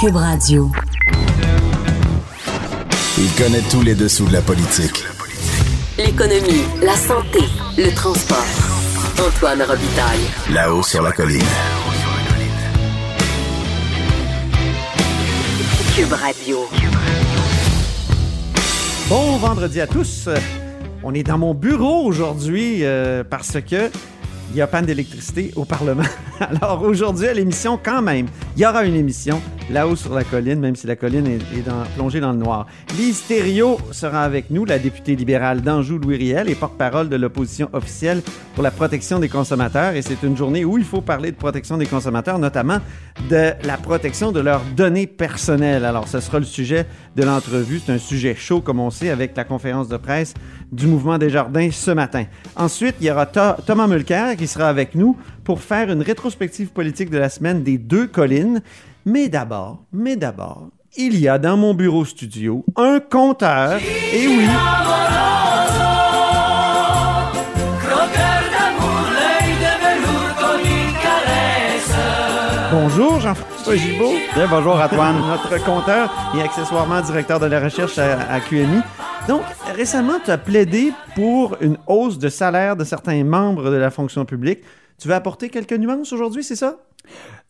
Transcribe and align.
Cube 0.00 0.14
Radio. 0.14 0.70
Il 3.18 3.30
connaît 3.34 3.62
tous 3.68 3.82
les 3.82 3.96
dessous 3.96 4.26
de 4.26 4.32
la 4.32 4.42
politique. 4.42 5.04
L'économie, 5.96 6.62
la 6.80 6.94
santé, 6.94 7.40
le 7.76 7.92
transport. 7.96 8.46
Antoine 9.18 9.60
Robitaille. 9.60 10.54
Là-haut 10.54 10.84
sur 10.84 11.02
la 11.02 11.10
colline. 11.10 11.42
Cube 15.96 16.12
Radio. 16.12 16.58
Bon 19.08 19.36
vendredi 19.38 19.80
à 19.80 19.88
tous. 19.88 20.28
On 21.02 21.12
est 21.12 21.24
dans 21.24 21.38
mon 21.38 21.54
bureau 21.54 22.04
aujourd'hui 22.04 22.84
euh, 22.84 23.24
parce 23.28 23.60
que 23.60 23.90
il 24.50 24.56
y 24.56 24.60
a 24.60 24.68
panne 24.68 24.86
d'électricité 24.86 25.52
au 25.56 25.64
Parlement. 25.64 26.04
Alors 26.62 26.82
aujourd'hui 26.82 27.26
à 27.28 27.34
l'émission 27.34 27.78
quand 27.82 28.02
même, 28.02 28.26
il 28.56 28.62
y 28.62 28.66
aura 28.66 28.84
une 28.84 28.94
émission 28.94 29.40
là-haut 29.70 29.96
sur 29.96 30.14
la 30.14 30.24
colline, 30.24 30.60
même 30.60 30.76
si 30.76 30.86
la 30.86 30.96
colline 30.96 31.26
est, 31.26 31.38
plongée 31.96 32.20
dans 32.20 32.32
le 32.32 32.38
noir. 32.38 32.66
Lise 32.96 33.22
Thériault 33.26 33.78
sera 33.92 34.22
avec 34.22 34.48
nous, 34.50 34.64
la 34.64 34.78
députée 34.78 35.14
libérale 35.14 35.60
d'Anjou 35.60 35.98
Louis 35.98 36.16
Riel 36.16 36.48
et 36.48 36.54
porte-parole 36.54 37.08
de 37.10 37.16
l'opposition 37.16 37.68
officielle 37.74 38.22
pour 38.54 38.62
la 38.62 38.70
protection 38.70 39.18
des 39.18 39.28
consommateurs. 39.28 39.94
Et 39.94 40.00
c'est 40.02 40.22
une 40.22 40.36
journée 40.36 40.64
où 40.64 40.78
il 40.78 40.84
faut 40.84 41.02
parler 41.02 41.32
de 41.32 41.36
protection 41.36 41.76
des 41.76 41.84
consommateurs, 41.86 42.38
notamment 42.38 42.78
de 43.28 43.52
la 43.66 43.76
protection 43.76 44.32
de 44.32 44.40
leurs 44.40 44.62
données 44.74 45.06
personnelles. 45.06 45.84
Alors 45.84 46.08
ce 46.08 46.20
sera 46.20 46.38
le 46.38 46.44
sujet 46.46 46.86
de 47.16 47.22
l'entrevue. 47.24 47.80
C'est 47.84 47.92
un 47.92 47.98
sujet 47.98 48.34
chaud, 48.34 48.60
comme 48.62 48.80
on 48.80 48.90
sait, 48.90 49.10
avec 49.10 49.36
la 49.36 49.44
conférence 49.44 49.88
de 49.88 49.96
presse 49.98 50.32
du 50.72 50.86
mouvement 50.86 51.18
des 51.18 51.28
jardins 51.30 51.68
ce 51.70 51.90
matin. 51.90 52.24
Ensuite, 52.56 52.96
il 53.00 53.06
y 53.06 53.10
aura 53.10 53.26
Tho- 53.26 53.56
Thomas 53.66 53.86
Mulcair 53.86 54.36
qui 54.36 54.46
sera 54.46 54.68
avec 54.68 54.94
nous 54.94 55.16
pour 55.48 55.62
faire 55.62 55.90
une 55.90 56.02
rétrospective 56.02 56.68
politique 56.68 57.08
de 57.08 57.16
la 57.16 57.30
semaine 57.30 57.62
des 57.62 57.78
deux 57.78 58.06
collines. 58.06 58.60
Mais 59.06 59.30
d'abord, 59.30 59.82
mais 59.94 60.14
d'abord, 60.14 60.68
il 60.94 61.18
y 61.18 61.26
a 61.26 61.38
dans 61.38 61.56
mon 61.56 61.72
bureau 61.72 62.04
studio 62.04 62.66
un 62.76 63.00
compteur. 63.00 63.80
Et 64.12 64.28
oui. 64.28 64.44
Bonjour 72.70 73.18
Jean-François 73.18 73.76
Gibault. 73.76 74.12
bonjour 74.50 74.78
Antoine. 74.78 75.16
Notre 75.16 75.64
compteur 75.64 76.12
et 76.36 76.42
accessoirement 76.42 77.00
directeur 77.00 77.40
de 77.40 77.46
la 77.46 77.60
recherche 77.60 77.96
à, 77.96 78.20
à 78.30 78.40
QMI. 78.40 78.82
Donc, 79.26 79.40
récemment, 79.74 80.18
tu 80.22 80.30
as 80.30 80.36
plaidé 80.36 80.92
pour 81.14 81.56
une 81.62 81.78
hausse 81.86 82.18
de 82.18 82.28
salaire 82.28 82.76
de 82.76 82.84
certains 82.84 83.24
membres 83.24 83.70
de 83.70 83.76
la 83.76 83.90
fonction 83.90 84.26
publique. 84.26 84.58
Tu 84.98 85.08
veux 85.08 85.14
apporter 85.14 85.48
quelques 85.48 85.74
nuances 85.74 86.12
aujourd'hui, 86.12 86.42
c'est 86.42 86.56
ça? 86.56 86.76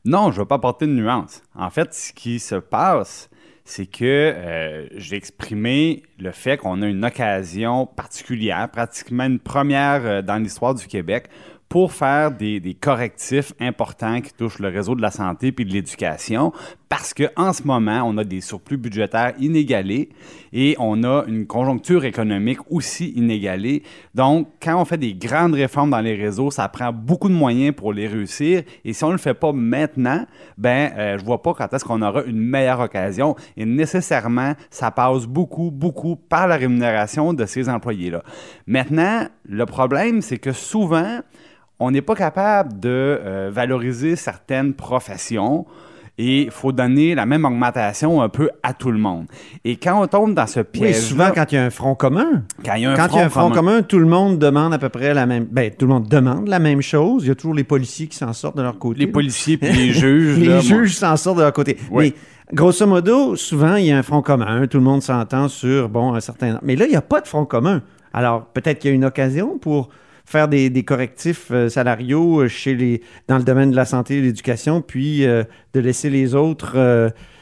Non, 0.04 0.30
je 0.30 0.36
ne 0.36 0.42
vais 0.42 0.48
pas 0.48 0.56
apporter 0.56 0.86
de 0.86 0.92
nuance. 0.92 1.42
En 1.54 1.70
fait, 1.70 1.94
ce 1.94 2.12
qui 2.12 2.38
se 2.38 2.56
passe, 2.56 3.30
c'est 3.64 3.86
que 3.86 4.04
euh, 4.04 4.86
j'ai 4.96 5.16
exprimé 5.16 6.02
le 6.19 6.30
fait 6.30 6.58
qu'on 6.58 6.82
a 6.82 6.86
une 6.86 7.04
occasion 7.04 7.86
particulière, 7.86 8.69
pratiquement 8.70 9.24
une 9.24 9.38
première 9.38 10.04
euh, 10.04 10.22
dans 10.22 10.36
l'histoire 10.36 10.74
du 10.74 10.86
Québec, 10.86 11.28
pour 11.69 11.92
faire 11.92 12.32
des, 12.32 12.60
des 12.60 12.74
correctifs 12.74 13.52
importants 13.60 14.20
qui 14.20 14.32
touchent 14.32 14.58
le 14.58 14.69
réseau 14.69 14.94
de 14.94 15.02
la 15.02 15.10
santé 15.10 15.52
puis 15.52 15.64
de 15.64 15.72
l'éducation, 15.72 16.52
parce 16.89 17.12
qu'en 17.12 17.53
ce 17.53 17.62
moment, 17.64 18.03
on 18.05 18.17
a 18.17 18.25
des 18.25 18.41
surplus 18.41 18.78
budgétaires 18.78 19.34
inégalés 19.39 20.08
et 20.53 20.75
on 20.78 21.05
a 21.05 21.25
une 21.27 21.47
conjoncture 21.47 22.05
économique 22.05 22.61
aussi 22.70 23.11
inégalée. 23.11 23.83
Donc, 24.14 24.48
quand 24.62 24.81
on 24.81 24.84
fait 24.86 24.97
des 24.97 25.12
grandes 25.12 25.55
réformes 25.55 25.91
dans 25.91 26.00
les 26.00 26.14
réseaux, 26.14 26.50
ça 26.50 26.66
prend 26.69 26.92
beaucoup 26.92 27.28
de 27.28 27.34
moyens 27.34 27.75
pour 27.75 27.92
les 27.92 28.06
réussir. 28.06 28.62
Et 28.84 28.94
si 28.94 29.05
on 29.05 29.09
ne 29.09 29.12
le 29.12 29.19
fait 29.19 29.34
pas 29.34 29.53
maintenant, 29.53 30.25
ben, 30.56 30.91
euh, 30.97 31.19
je 31.19 31.25
vois 31.25 31.42
pas 31.42 31.53
quand 31.53 31.72
est-ce 31.72 31.84
qu'on 31.84 32.00
aura 32.00 32.22
une 32.25 32.41
meilleure 32.41 32.81
occasion. 32.81 33.36
Et 33.56 33.66
nécessairement, 33.66 34.55
ça 34.70 34.91
passe 34.91 35.27
beaucoup, 35.27 35.70
beaucoup 35.70 36.16
par 36.16 36.48
la 36.48 36.56
rémunération 36.56 37.34
de 37.34 37.44
ces 37.44 37.69
employés-là. 37.69 38.22
Maintenant, 38.66 39.27
le 39.44 39.66
problème, 39.66 40.22
c'est 40.22 40.38
que 40.38 40.53
souvent, 40.53 41.21
on 41.81 41.91
n'est 41.91 42.03
pas 42.03 42.15
capable 42.15 42.81
de 42.81 42.88
euh, 42.88 43.50
valoriser 43.53 44.16
certaines 44.16 44.72
professions 44.75 45.66
et 46.18 46.42
il 46.42 46.50
faut 46.50 46.72
donner 46.72 47.14
la 47.14 47.26
même 47.26 47.44
augmentation 47.44 48.20
un 48.20 48.28
peu 48.28 48.50
à 48.62 48.74
tout 48.74 48.90
le 48.90 48.98
monde. 48.98 49.26
Et 49.64 49.76
quand 49.76 50.02
on 50.02 50.06
tombe 50.08 50.34
dans 50.34 50.48
ce 50.48 50.60
Oui, 50.60 50.66
piège 50.72 50.96
souvent 50.96 51.30
quand 51.32 51.52
il 51.52 51.54
y 51.54 51.58
a 51.58 51.64
un 51.64 51.70
front 51.70 51.94
commun. 51.94 52.42
quand 52.64 52.74
il 52.74 52.82
y 52.82 52.86
a 52.86 52.90
un 52.90 52.96
Quand 52.96 53.06
front, 53.08 53.16
il 53.16 53.20
y 53.20 53.22
a 53.22 53.26
un 53.26 53.28
front 53.28 53.50
commun, 53.50 53.54
commun, 53.54 53.82
tout 53.82 53.98
le 54.00 54.06
monde 54.06 54.38
demande 54.38 54.74
à 54.74 54.78
peu 54.78 54.88
près 54.88 55.14
la 55.14 55.26
même. 55.26 55.46
Ben, 55.50 55.70
tout 55.70 55.86
le 55.86 55.92
monde 55.92 56.08
demande 56.08 56.48
la 56.48 56.58
même 56.58 56.82
chose. 56.82 57.24
Il 57.24 57.28
y 57.28 57.30
a 57.30 57.36
toujours 57.36 57.54
les 57.54 57.64
policiers 57.64 58.08
qui 58.08 58.16
s'en 58.16 58.32
sortent 58.32 58.56
de 58.56 58.62
leur 58.62 58.78
côté. 58.78 58.98
les 59.00 59.06
là. 59.06 59.12
policiers 59.12 59.56
puis 59.56 59.72
les 59.72 59.92
juges, 59.92 60.38
les 60.38 60.48
là, 60.48 60.60
juges 60.60 60.96
s'en 60.96 61.16
sortent 61.16 61.38
de 61.38 61.42
leur 61.42 61.52
côté. 61.52 61.76
Oui. 61.90 62.12
Mais 62.14 62.54
grosso 62.56 62.84
modo, 62.86 63.36
souvent, 63.36 63.76
il 63.76 63.86
y 63.86 63.92
a 63.92 63.98
un 63.98 64.02
front 64.02 64.22
commun. 64.22 64.66
Tout 64.66 64.78
le 64.78 64.84
monde 64.84 65.02
s'entend 65.02 65.46
sur, 65.48 65.88
bon, 65.88 66.14
un 66.14 66.20
certain... 66.20 66.58
Mais 66.62 66.74
là, 66.74 66.86
il 66.86 66.90
n'y 66.90 66.96
a 66.96 67.02
pas 67.02 67.20
de 67.20 67.28
front 67.28 67.44
commun. 67.44 67.82
Alors, 68.12 68.46
peut-être 68.46 68.80
qu'il 68.80 68.90
y 68.90 68.92
a 68.92 68.96
une 68.96 69.04
occasion 69.04 69.58
pour 69.58 69.90
faire 70.28 70.49
des, 70.49 70.69
des 70.71 70.83
correctifs 70.84 71.49
euh, 71.50 71.69
salariaux 71.69 72.41
euh, 72.43 72.49
chez 72.49 72.75
les, 72.75 73.03
dans 73.28 73.39
le 73.39 73.44
domaine 73.44 73.71
de 73.71 73.77
la 73.77 73.84
santé 73.87 74.19
et 74.19 74.21
de 74.21 74.27
l'éducation, 74.27 74.83
puis 74.83 75.25
euh, 75.25 75.44
de 75.75 75.81
laisser 75.81 76.11
les 76.11 76.34
autres... 76.34 76.77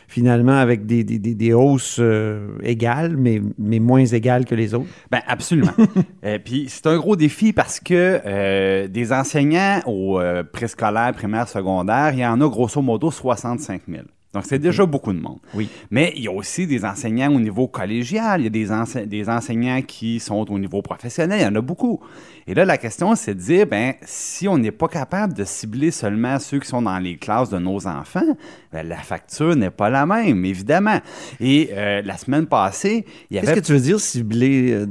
finalement 0.09 0.57
avec 0.57 0.87
des, 0.87 1.03
des, 1.03 1.19
des, 1.19 1.35
des 1.35 1.53
hausses 1.53 1.97
euh, 1.99 2.57
égales, 2.63 3.17
mais, 3.17 3.43
mais 3.59 3.81
moins 3.81 4.05
égales 4.05 4.45
que 4.45 4.55
les 4.55 4.73
autres. 4.73 4.87
Ben 5.11 5.21
absolument. 5.27 5.73
Euh, 6.25 6.39
Puis 6.45 6.67
c'est 6.69 6.87
un 6.87 6.97
gros 6.97 7.17
défi 7.17 7.53
parce 7.53 7.81
que 7.81 8.21
euh, 8.25 8.87
des 8.89 9.13
enseignants 9.13 9.81
au 9.87 10.21
préscolaire, 10.53 11.13
primaire, 11.13 11.49
secondaire, 11.49 12.11
il 12.13 12.21
y 12.21 12.27
en 12.27 12.41
a 12.41 12.49
grosso 12.49 12.81
modo 12.83 13.11
65 13.11 13.83
000. 13.89 14.03
Donc, 14.35 14.45
c'est 14.47 14.59
déjà 14.59 14.85
beaucoup 14.87 15.13
de 15.13 15.19
monde. 15.21 15.39
Oui. 15.55 15.69
Mais 15.91 16.13
il 16.17 16.23
y 16.25 16.29
a 16.29 16.33
aussi 16.33 16.67
des 16.67 16.85
enseignants 16.85 17.33
au 17.35 17.41
niveau 17.41 17.69
collégial. 17.69 18.41
Il 18.41 18.45
y 18.45 18.47
a 18.49 18.51
des, 18.51 18.71
ense- 18.71 18.97
des 19.07 19.29
enseignants 19.29 19.81
qui 19.83 20.21
sont 20.21 20.45
au 20.53 20.59
niveau 20.59 20.83
professionnel. 20.83 21.41
Il 21.41 21.45
y 21.45 21.47
en 21.47 21.55
a 21.55 21.61
beaucoup. 21.63 22.01
Et 22.49 22.55
là, 22.55 22.65
la 22.65 22.79
question, 22.79 23.17
c'est 23.17 23.35
de 23.35 23.41
dire, 23.41 23.67
ben, 23.67 23.95
si 24.03 24.47
on 24.47 24.57
n'est 24.57 24.71
pas 24.71 24.87
capable 24.87 25.35
de 25.35 25.43
cibler 25.43 25.91
seulement 25.91 26.39
ceux 26.39 26.61
qui 26.61 26.69
sont 26.69 26.83
dans 26.83 26.99
les 27.01 27.17
classes 27.17 27.51
de 27.51 27.59
nos 27.59 27.89
enfants, 27.89 28.37
ben, 28.73 28.87
la 28.87 28.99
facture 28.99 29.57
n'est 29.57 29.71
pas 29.71 29.91
la 29.91 30.07
même, 30.07 30.45
évidemment. 30.45 31.01
Et 31.41 31.71
euh, 31.73 32.03
la 32.05 32.17
semaine 32.17 32.47
passée, 32.47 33.05
il 33.31 33.35
y 33.35 33.39
avait 33.39 33.49
Qu'est-ce 33.49 33.61
que 33.61 33.67
tu 33.67 33.73
veux 33.73 33.81
dire, 33.81 33.99
cibler 33.99 34.71
euh, 34.71 34.87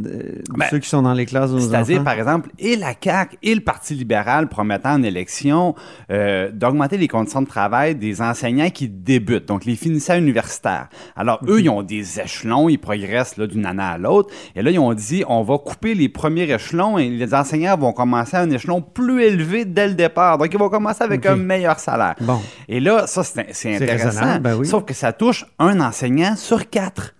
Ben, 0.49 0.65
ceux 0.69 0.79
qui 0.79 0.89
sont 0.89 1.01
dans 1.01 1.13
les 1.13 1.25
classes 1.25 1.51
de 1.51 1.55
nos 1.55 1.61
c'est-à-dire, 1.61 2.01
enfants? 2.01 2.03
par 2.03 2.15
exemple, 2.15 2.49
et 2.59 2.75
la 2.75 2.93
CAQ 3.01 3.37
et 3.41 3.55
le 3.55 3.61
Parti 3.61 3.93
libéral 3.93 4.49
promettant 4.49 4.95
en 4.95 5.03
élection 5.03 5.75
euh, 6.11 6.51
d'augmenter 6.51 6.97
les 6.97 7.07
conditions 7.07 7.41
de 7.41 7.47
travail 7.47 7.95
des 7.95 8.21
enseignants 8.21 8.69
qui 8.69 8.89
débutent, 8.89 9.47
donc 9.47 9.63
les 9.63 9.77
finissants 9.77 10.17
universitaires. 10.17 10.89
Alors, 11.15 11.39
eux, 11.47 11.61
ils 11.61 11.69
ont 11.69 11.83
des 11.83 12.19
échelons, 12.19 12.67
ils 12.67 12.79
progressent 12.79 13.39
d'une 13.39 13.65
année 13.65 13.81
à 13.81 13.97
l'autre. 13.97 14.33
Et 14.57 14.61
là, 14.61 14.71
ils 14.71 14.79
ont 14.79 14.93
dit, 14.93 15.23
on 15.29 15.41
va 15.43 15.57
couper 15.57 15.93
les 15.93 16.09
premiers 16.09 16.51
échelons 16.51 16.97
et 16.97 17.07
les 17.09 17.33
enseignants 17.33 17.44
vont 17.77 17.93
commencer 17.93 18.37
à 18.37 18.41
un 18.41 18.49
échelon 18.49 18.81
plus 18.81 19.23
élevé 19.23 19.65
dès 19.65 19.87
le 19.87 19.93
départ. 19.93 20.37
Donc, 20.37 20.49
ils 20.51 20.59
vont 20.59 20.69
commencer 20.69 21.03
avec 21.03 21.25
un 21.25 21.35
meilleur 21.35 21.79
salaire. 21.79 22.15
Bon. 22.21 22.41
Et 22.67 22.79
là, 22.79 23.07
ça, 23.07 23.23
c'est 23.23 23.75
intéressant. 23.75 24.39
ben 24.39 24.55
oui. 24.55 24.67
Sauf 24.67 24.85
que 24.85 24.93
ça 24.93 25.13
touche 25.13 25.45
un 25.59 25.79
enseignant 25.79 26.35
sur 26.35 26.69
quatre. 26.69 27.14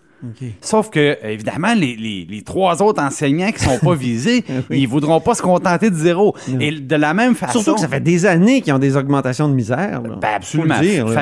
Sauf 0.61 0.89
que, 0.89 1.17
évidemment, 1.23 1.73
les, 1.73 1.95
les- 1.95 2.27
les 2.29 2.41
trois 2.41 2.81
autres 2.81 3.01
enseignants 3.01 3.51
qui 3.51 3.63
sont 3.63 3.79
pas 3.79 3.93
visés, 3.95 4.43
Oui. 4.69 4.81
ils 4.81 4.87
voudront 4.87 5.19
pas 5.21 5.33
se 5.35 5.41
contenter 5.41 5.89
de 5.89 5.95
zéro. 5.95 6.35
Non. 6.47 6.59
Et 6.59 6.71
de 6.71 6.95
la 6.95 7.13
même 7.13 7.35
façon. 7.35 7.59
Surtout 7.59 7.75
que 7.75 7.81
ça 7.81 7.87
fait 7.87 7.99
des 7.99 8.25
années 8.25 8.61
qu'ils 8.61 8.73
ont 8.73 8.79
des 8.79 8.97
augmentations 8.97 9.47
de 9.49 9.53
misère. 9.53 10.01
là. 10.01 10.15
Ben 10.21 10.29
absolument. 10.35 10.79
Dire, 10.79 11.05
là. 11.07 11.13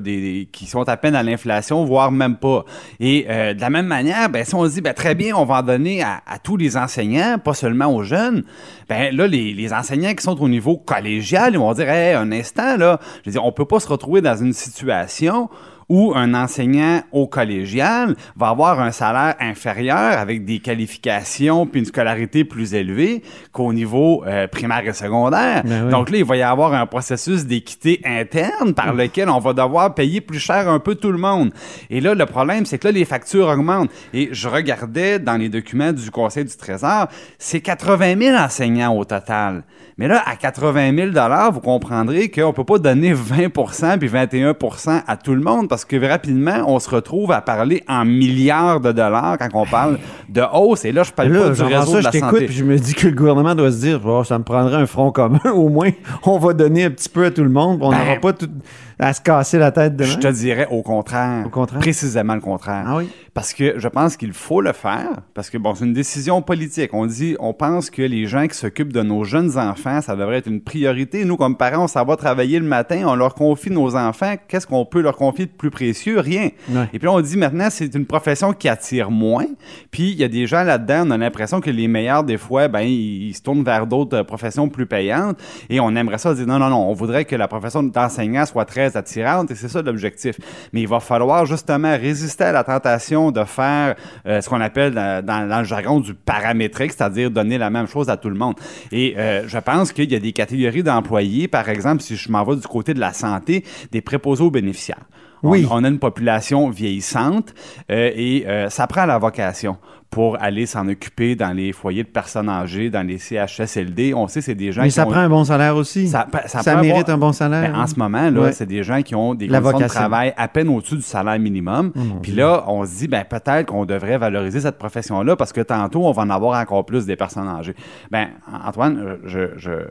des- 0.00 0.48
qui 0.52 0.66
sont 0.66 0.88
à 0.88 0.96
peine 0.96 1.14
à 1.14 1.22
l'inflation, 1.22 1.84
voire 1.84 2.10
même 2.12 2.36
pas. 2.36 2.64
Et 3.00 3.26
euh, 3.28 3.54
de 3.54 3.60
la 3.60 3.70
même 3.70 3.86
manière, 3.86 4.28
ben, 4.28 4.44
si 4.44 4.54
on 4.54 4.64
se 4.66 4.74
dit, 4.74 4.80
ben, 4.80 4.94
très 4.94 5.14
bien, 5.14 5.34
on 5.36 5.44
va 5.44 5.56
en 5.58 5.62
donner 5.62 6.02
à, 6.02 6.20
à 6.26 6.38
tous 6.38 6.56
les 6.56 6.76
enseignants, 6.76 7.38
pas 7.42 7.54
seulement 7.54 7.86
aux 7.94 8.02
jeunes, 8.02 8.44
ben 8.88 9.14
là, 9.14 9.26
les, 9.26 9.52
les 9.54 9.72
enseignants 9.72 10.14
qui 10.14 10.22
sont 10.22 10.40
au 10.40 10.48
niveau 10.48 10.76
collégial, 10.76 11.52
ils 11.54 11.58
vont 11.58 11.72
dire, 11.72 11.88
hey, 11.88 12.14
un 12.14 12.30
instant, 12.32 12.76
là, 12.76 13.00
je 13.24 13.30
veux 13.30 13.32
dire, 13.32 13.44
on 13.44 13.52
peut 13.52 13.64
pas 13.64 13.80
se 13.80 13.88
retrouver 13.88 14.20
dans 14.20 14.36
une 14.36 14.52
situation 14.52 15.48
où 15.88 16.12
un 16.14 16.34
enseignant 16.34 17.02
au 17.12 17.26
collégial 17.26 18.16
va 18.36 18.48
avoir 18.48 18.80
un 18.80 18.90
salaire 18.90 19.34
inférieur 19.40 20.18
avec 20.18 20.44
des 20.44 20.58
qualifications 20.58 21.66
puis 21.66 21.80
une 21.80 21.86
scolarité 21.86 22.44
plus 22.44 22.74
élevée 22.74 23.22
qu'au 23.52 23.72
niveau 23.72 24.24
euh, 24.26 24.46
primaire 24.46 24.86
et 24.86 24.92
secondaire. 24.92 25.62
Ben 25.64 25.84
oui. 25.84 25.90
Donc 25.90 26.10
là, 26.10 26.18
il 26.18 26.24
va 26.24 26.36
y 26.36 26.42
avoir 26.42 26.72
un 26.74 26.86
processus 26.86 27.46
d'équité 27.46 28.00
interne 28.04 28.74
par 28.74 28.94
lequel 28.94 29.28
on 29.28 29.38
va 29.38 29.52
devoir 29.52 29.94
payer 29.94 30.20
plus 30.20 30.38
cher 30.38 30.68
un 30.68 30.78
peu 30.78 30.94
tout 30.94 31.12
le 31.12 31.18
monde. 31.18 31.52
Et 31.90 32.00
là, 32.00 32.14
le 32.14 32.26
problème, 32.26 32.66
c'est 32.66 32.78
que 32.78 32.88
là, 32.88 32.92
les 32.92 33.04
factures 33.04 33.48
augmentent. 33.48 33.90
Et 34.12 34.28
je 34.32 34.48
regardais 34.48 35.18
dans 35.18 35.36
les 35.36 35.48
documents 35.48 35.92
du 35.92 36.10
Conseil 36.10 36.44
du 36.44 36.56
Trésor, 36.56 37.08
c'est 37.38 37.60
80 37.60 38.16
000 38.18 38.36
enseignants 38.36 38.96
au 38.96 39.04
total. 39.04 39.64
Mais 39.98 40.08
là, 40.08 40.22
à 40.26 40.36
80 40.36 41.12
000 41.12 41.50
vous 41.52 41.60
comprendrez 41.60 42.30
qu'on 42.30 42.52
peut 42.52 42.64
pas 42.64 42.78
donner 42.78 43.14
20% 43.14 43.98
puis 43.98 44.08
21% 44.08 45.02
à 45.06 45.16
tout 45.16 45.34
le 45.34 45.40
monde 45.40 45.68
parce 45.76 45.84
que 45.84 46.08
rapidement, 46.08 46.64
on 46.68 46.78
se 46.78 46.88
retrouve 46.88 47.32
à 47.32 47.42
parler 47.42 47.82
en 47.86 48.06
milliards 48.06 48.80
de 48.80 48.92
dollars 48.92 49.36
quand 49.38 49.48
on 49.52 49.66
parle 49.66 49.98
de 50.30 50.40
hausse. 50.54 50.86
Et 50.86 50.92
là, 50.92 51.02
je 51.02 51.12
parle 51.12 51.28
Là, 51.28 51.40
pas 51.40 51.50
du 51.50 51.62
réseau 51.62 51.90
ça, 51.90 51.96
de 51.96 51.98
je 52.00 52.04
la 52.04 52.10
t'écoute, 52.10 52.30
santé. 52.30 52.46
puis 52.46 52.54
je 52.54 52.64
me 52.64 52.78
dis 52.78 52.94
que 52.94 53.08
le 53.08 53.14
gouvernement 53.14 53.54
doit 53.54 53.70
se 53.70 53.76
dire, 53.80 54.00
Oh, 54.06 54.24
ça 54.24 54.38
me 54.38 54.44
prendrait 54.44 54.76
un 54.76 54.86
front 54.86 55.12
commun, 55.12 55.38
au 55.54 55.68
moins, 55.68 55.90
on 56.24 56.38
va 56.38 56.54
donner 56.54 56.84
un 56.84 56.90
petit 56.90 57.10
peu 57.10 57.26
à 57.26 57.30
tout 57.30 57.42
le 57.42 57.50
monde, 57.50 57.80
on 57.82 57.90
Ben, 57.90 57.98
n'aura 57.98 58.16
pas 58.16 58.32
tout 58.32 58.48
à 58.98 59.12
se 59.12 59.20
casser 59.20 59.58
la 59.58 59.70
tête 59.72 59.96
demain. 59.96 60.10
Je 60.10 60.18
te 60.18 60.28
dirais 60.28 60.66
au 60.70 60.82
contraire. 60.82 61.46
Au 61.46 61.50
contraire? 61.50 61.80
Précisément 61.80 62.34
le 62.34 62.40
contraire. 62.40 62.84
Ah 62.86 62.96
oui? 62.96 63.08
Parce 63.34 63.52
que 63.52 63.78
je 63.78 63.88
pense 63.88 64.16
qu'il 64.16 64.32
faut 64.32 64.62
le 64.62 64.72
faire, 64.72 65.20
parce 65.34 65.50
que 65.50 65.58
bon, 65.58 65.74
c'est 65.74 65.84
une 65.84 65.92
décision 65.92 66.40
politique. 66.40 66.94
On 66.94 67.04
dit, 67.04 67.36
on 67.38 67.52
pense 67.52 67.90
que 67.90 68.00
les 68.00 68.26
gens 68.26 68.46
qui 68.46 68.56
s'occupent 68.56 68.94
de 68.94 69.02
nos 69.02 69.24
jeunes 69.24 69.58
enfants, 69.58 70.00
ça 70.00 70.16
devrait 70.16 70.38
être 70.38 70.46
une 70.46 70.62
priorité. 70.62 71.26
Nous, 71.26 71.36
comme 71.36 71.56
parents, 71.56 71.84
on 71.84 71.88
s'en 71.88 72.04
va 72.04 72.16
travailler 72.16 72.58
le 72.58 72.64
matin, 72.64 73.04
on 73.06 73.14
leur 73.14 73.34
confie 73.34 73.70
nos 73.70 73.94
enfants. 73.94 74.36
Qu'est-ce 74.48 74.66
qu'on 74.66 74.86
peut 74.86 75.02
leur 75.02 75.16
confier 75.16 75.44
de 75.44 75.50
plus 75.50 75.70
précieux? 75.70 76.18
Rien. 76.18 76.48
Ouais. 76.70 76.88
Et 76.94 76.98
puis 76.98 77.08
on 77.08 77.20
dit 77.20 77.36
maintenant, 77.36 77.68
c'est 77.68 77.94
une 77.94 78.06
profession 78.06 78.54
qui 78.54 78.70
attire 78.70 79.10
moins. 79.10 79.46
Puis 79.90 80.12
il 80.12 80.16
y 80.16 80.24
a 80.24 80.28
des 80.28 80.46
gens 80.46 80.62
là-dedans, 80.62 81.04
on 81.06 81.10
a 81.10 81.18
l'impression 81.18 81.60
que 81.60 81.70
les 81.70 81.88
meilleurs, 81.88 82.24
des 82.24 82.38
fois, 82.38 82.68
ben, 82.68 82.80
ils, 82.80 83.28
ils 83.28 83.34
se 83.34 83.42
tournent 83.42 83.64
vers 83.64 83.86
d'autres 83.86 84.22
professions 84.22 84.70
plus 84.70 84.86
payantes. 84.86 85.38
Et 85.68 85.78
on 85.80 85.94
aimerait 85.94 86.16
ça 86.16 86.32
dire, 86.32 86.46
non, 86.46 86.58
non, 86.58 86.70
non, 86.70 86.88
on 86.88 86.94
voudrait 86.94 87.26
que 87.26 87.36
la 87.36 87.48
profession 87.48 87.82
d'enseignant 87.82 88.46
soit 88.46 88.64
très 88.64 88.85
attirante. 88.94 89.50
Et 89.50 89.54
c'est 89.54 89.68
ça 89.68 89.82
l'objectif. 89.82 90.36
Mais 90.72 90.82
il 90.82 90.88
va 90.88 91.00
falloir 91.00 91.46
justement 91.46 91.96
résister 91.96 92.44
à 92.44 92.52
la 92.52 92.62
tentation 92.62 93.30
de 93.30 93.44
faire 93.44 93.96
euh, 94.26 94.40
ce 94.40 94.48
qu'on 94.48 94.60
appelle 94.60 94.94
dans, 94.94 95.58
le 95.58 95.64
jargon 95.64 96.00
du 96.00 96.14
paramétrique, 96.14 96.92
c'est-à-dire 96.92 97.30
donner 97.30 97.58
la 97.58 97.70
même 97.70 97.88
chose 97.88 98.08
à 98.08 98.16
tout 98.16 98.28
le 98.28 98.36
monde. 98.36 98.54
Et 98.92 99.14
euh, 99.16 99.48
je 99.48 99.58
pense 99.58 99.92
qu'il 99.92 100.10
y 100.12 100.14
a 100.14 100.20
des 100.20 100.32
catégories 100.32 100.82
d'employés, 100.82 101.48
par 101.48 101.68
exemple, 101.68 102.02
si 102.02 102.16
je 102.16 102.30
m'en 102.30 102.44
vais 102.44 102.56
du 102.56 102.66
côté 102.66 102.94
de 102.94 103.00
la 103.00 103.12
santé, 103.12 103.64
des 103.90 104.00
préposés 104.00 104.44
aux 104.44 104.50
bénéficiaires. 104.50 105.06
On- 105.46 105.50
Oui. 105.50 105.66
On, 105.70 105.84
a 105.84 105.88
une 105.88 105.98
population 105.98 106.68
vieillissante 106.70 107.54
euh, 107.90 108.10
et 108.14 108.44
euh, 108.46 108.68
ça 108.68 108.86
prend 108.86 109.06
la 109.06 109.18
vocation 109.18 109.76
pour 110.08 110.40
aller 110.40 110.66
s'en 110.66 110.86
occuper 110.88 111.34
dans 111.34 111.52
les 111.52 111.72
foyers 111.72 112.04
de 112.04 112.08
personnes 112.08 112.48
âgées, 112.48 112.90
dans 112.90 113.04
les 113.04 113.18
CHSLD. 113.18 114.14
On 114.14 114.28
sait 114.28 114.40
c'est 114.40 114.54
des 114.54 114.70
gens 114.70 114.82
Mais 114.82 114.88
qui 114.88 114.94
ça 114.94 115.04
ont- 115.06 115.10
prend 115.10 115.18
un 115.20 115.28
bon 115.28 115.44
salaire 115.44 115.74
aussi. 115.76 116.06
ça, 116.08 116.26
Ça, 116.46 116.62
ça 116.62 116.74
peut 116.76 116.80
mérite 116.82 117.08
avoir- 117.08 117.16
un 117.16 117.18
bon 117.18 117.32
salaire. 117.32 117.72
ben, 117.72 117.78
en 117.80 117.86
ce 117.88 117.98
moment, 117.98 118.30
là, 118.30 118.40
Ouais. 118.40 118.52
c'est 118.52 118.66
des 118.66 118.82
gens 118.84 119.02
qui 119.02 119.14
ont 119.16 119.34
des 119.34 119.48
La 119.48 119.60
conditions 119.60 119.86
de 119.86 119.92
travail 119.92 120.32
à 120.36 120.46
peine 120.48 120.68
au-dessus 120.68 120.94
du 120.96 121.02
salaire 121.02 121.38
minimum. 121.40 121.92
Oh, 121.96 122.00
Puis 122.22 122.32
là, 122.32 122.64
on 122.68 122.84
se 122.86 122.98
dit, 122.98 123.08
ben, 123.08 123.24
peut-être 123.24 123.66
qu'on 123.66 123.84
devrait 123.84 124.16
valoriser 124.18 124.60
cette 124.60 124.78
profession-là 124.78 125.34
parce 125.36 125.52
que 125.52 125.60
tantôt, 125.60 126.04
on 126.06 126.12
va 126.12 126.22
en 126.22 126.30
avoir 126.30 126.60
encore 126.60 126.86
plus 126.86 127.04
des 127.04 127.16
personnes 127.16 127.48
âgées. 127.48 127.74
Ben, 128.10 128.28
Antoine, 128.64 128.98
euh, 128.98 129.16
je, 129.24 129.40
je- 129.56 129.88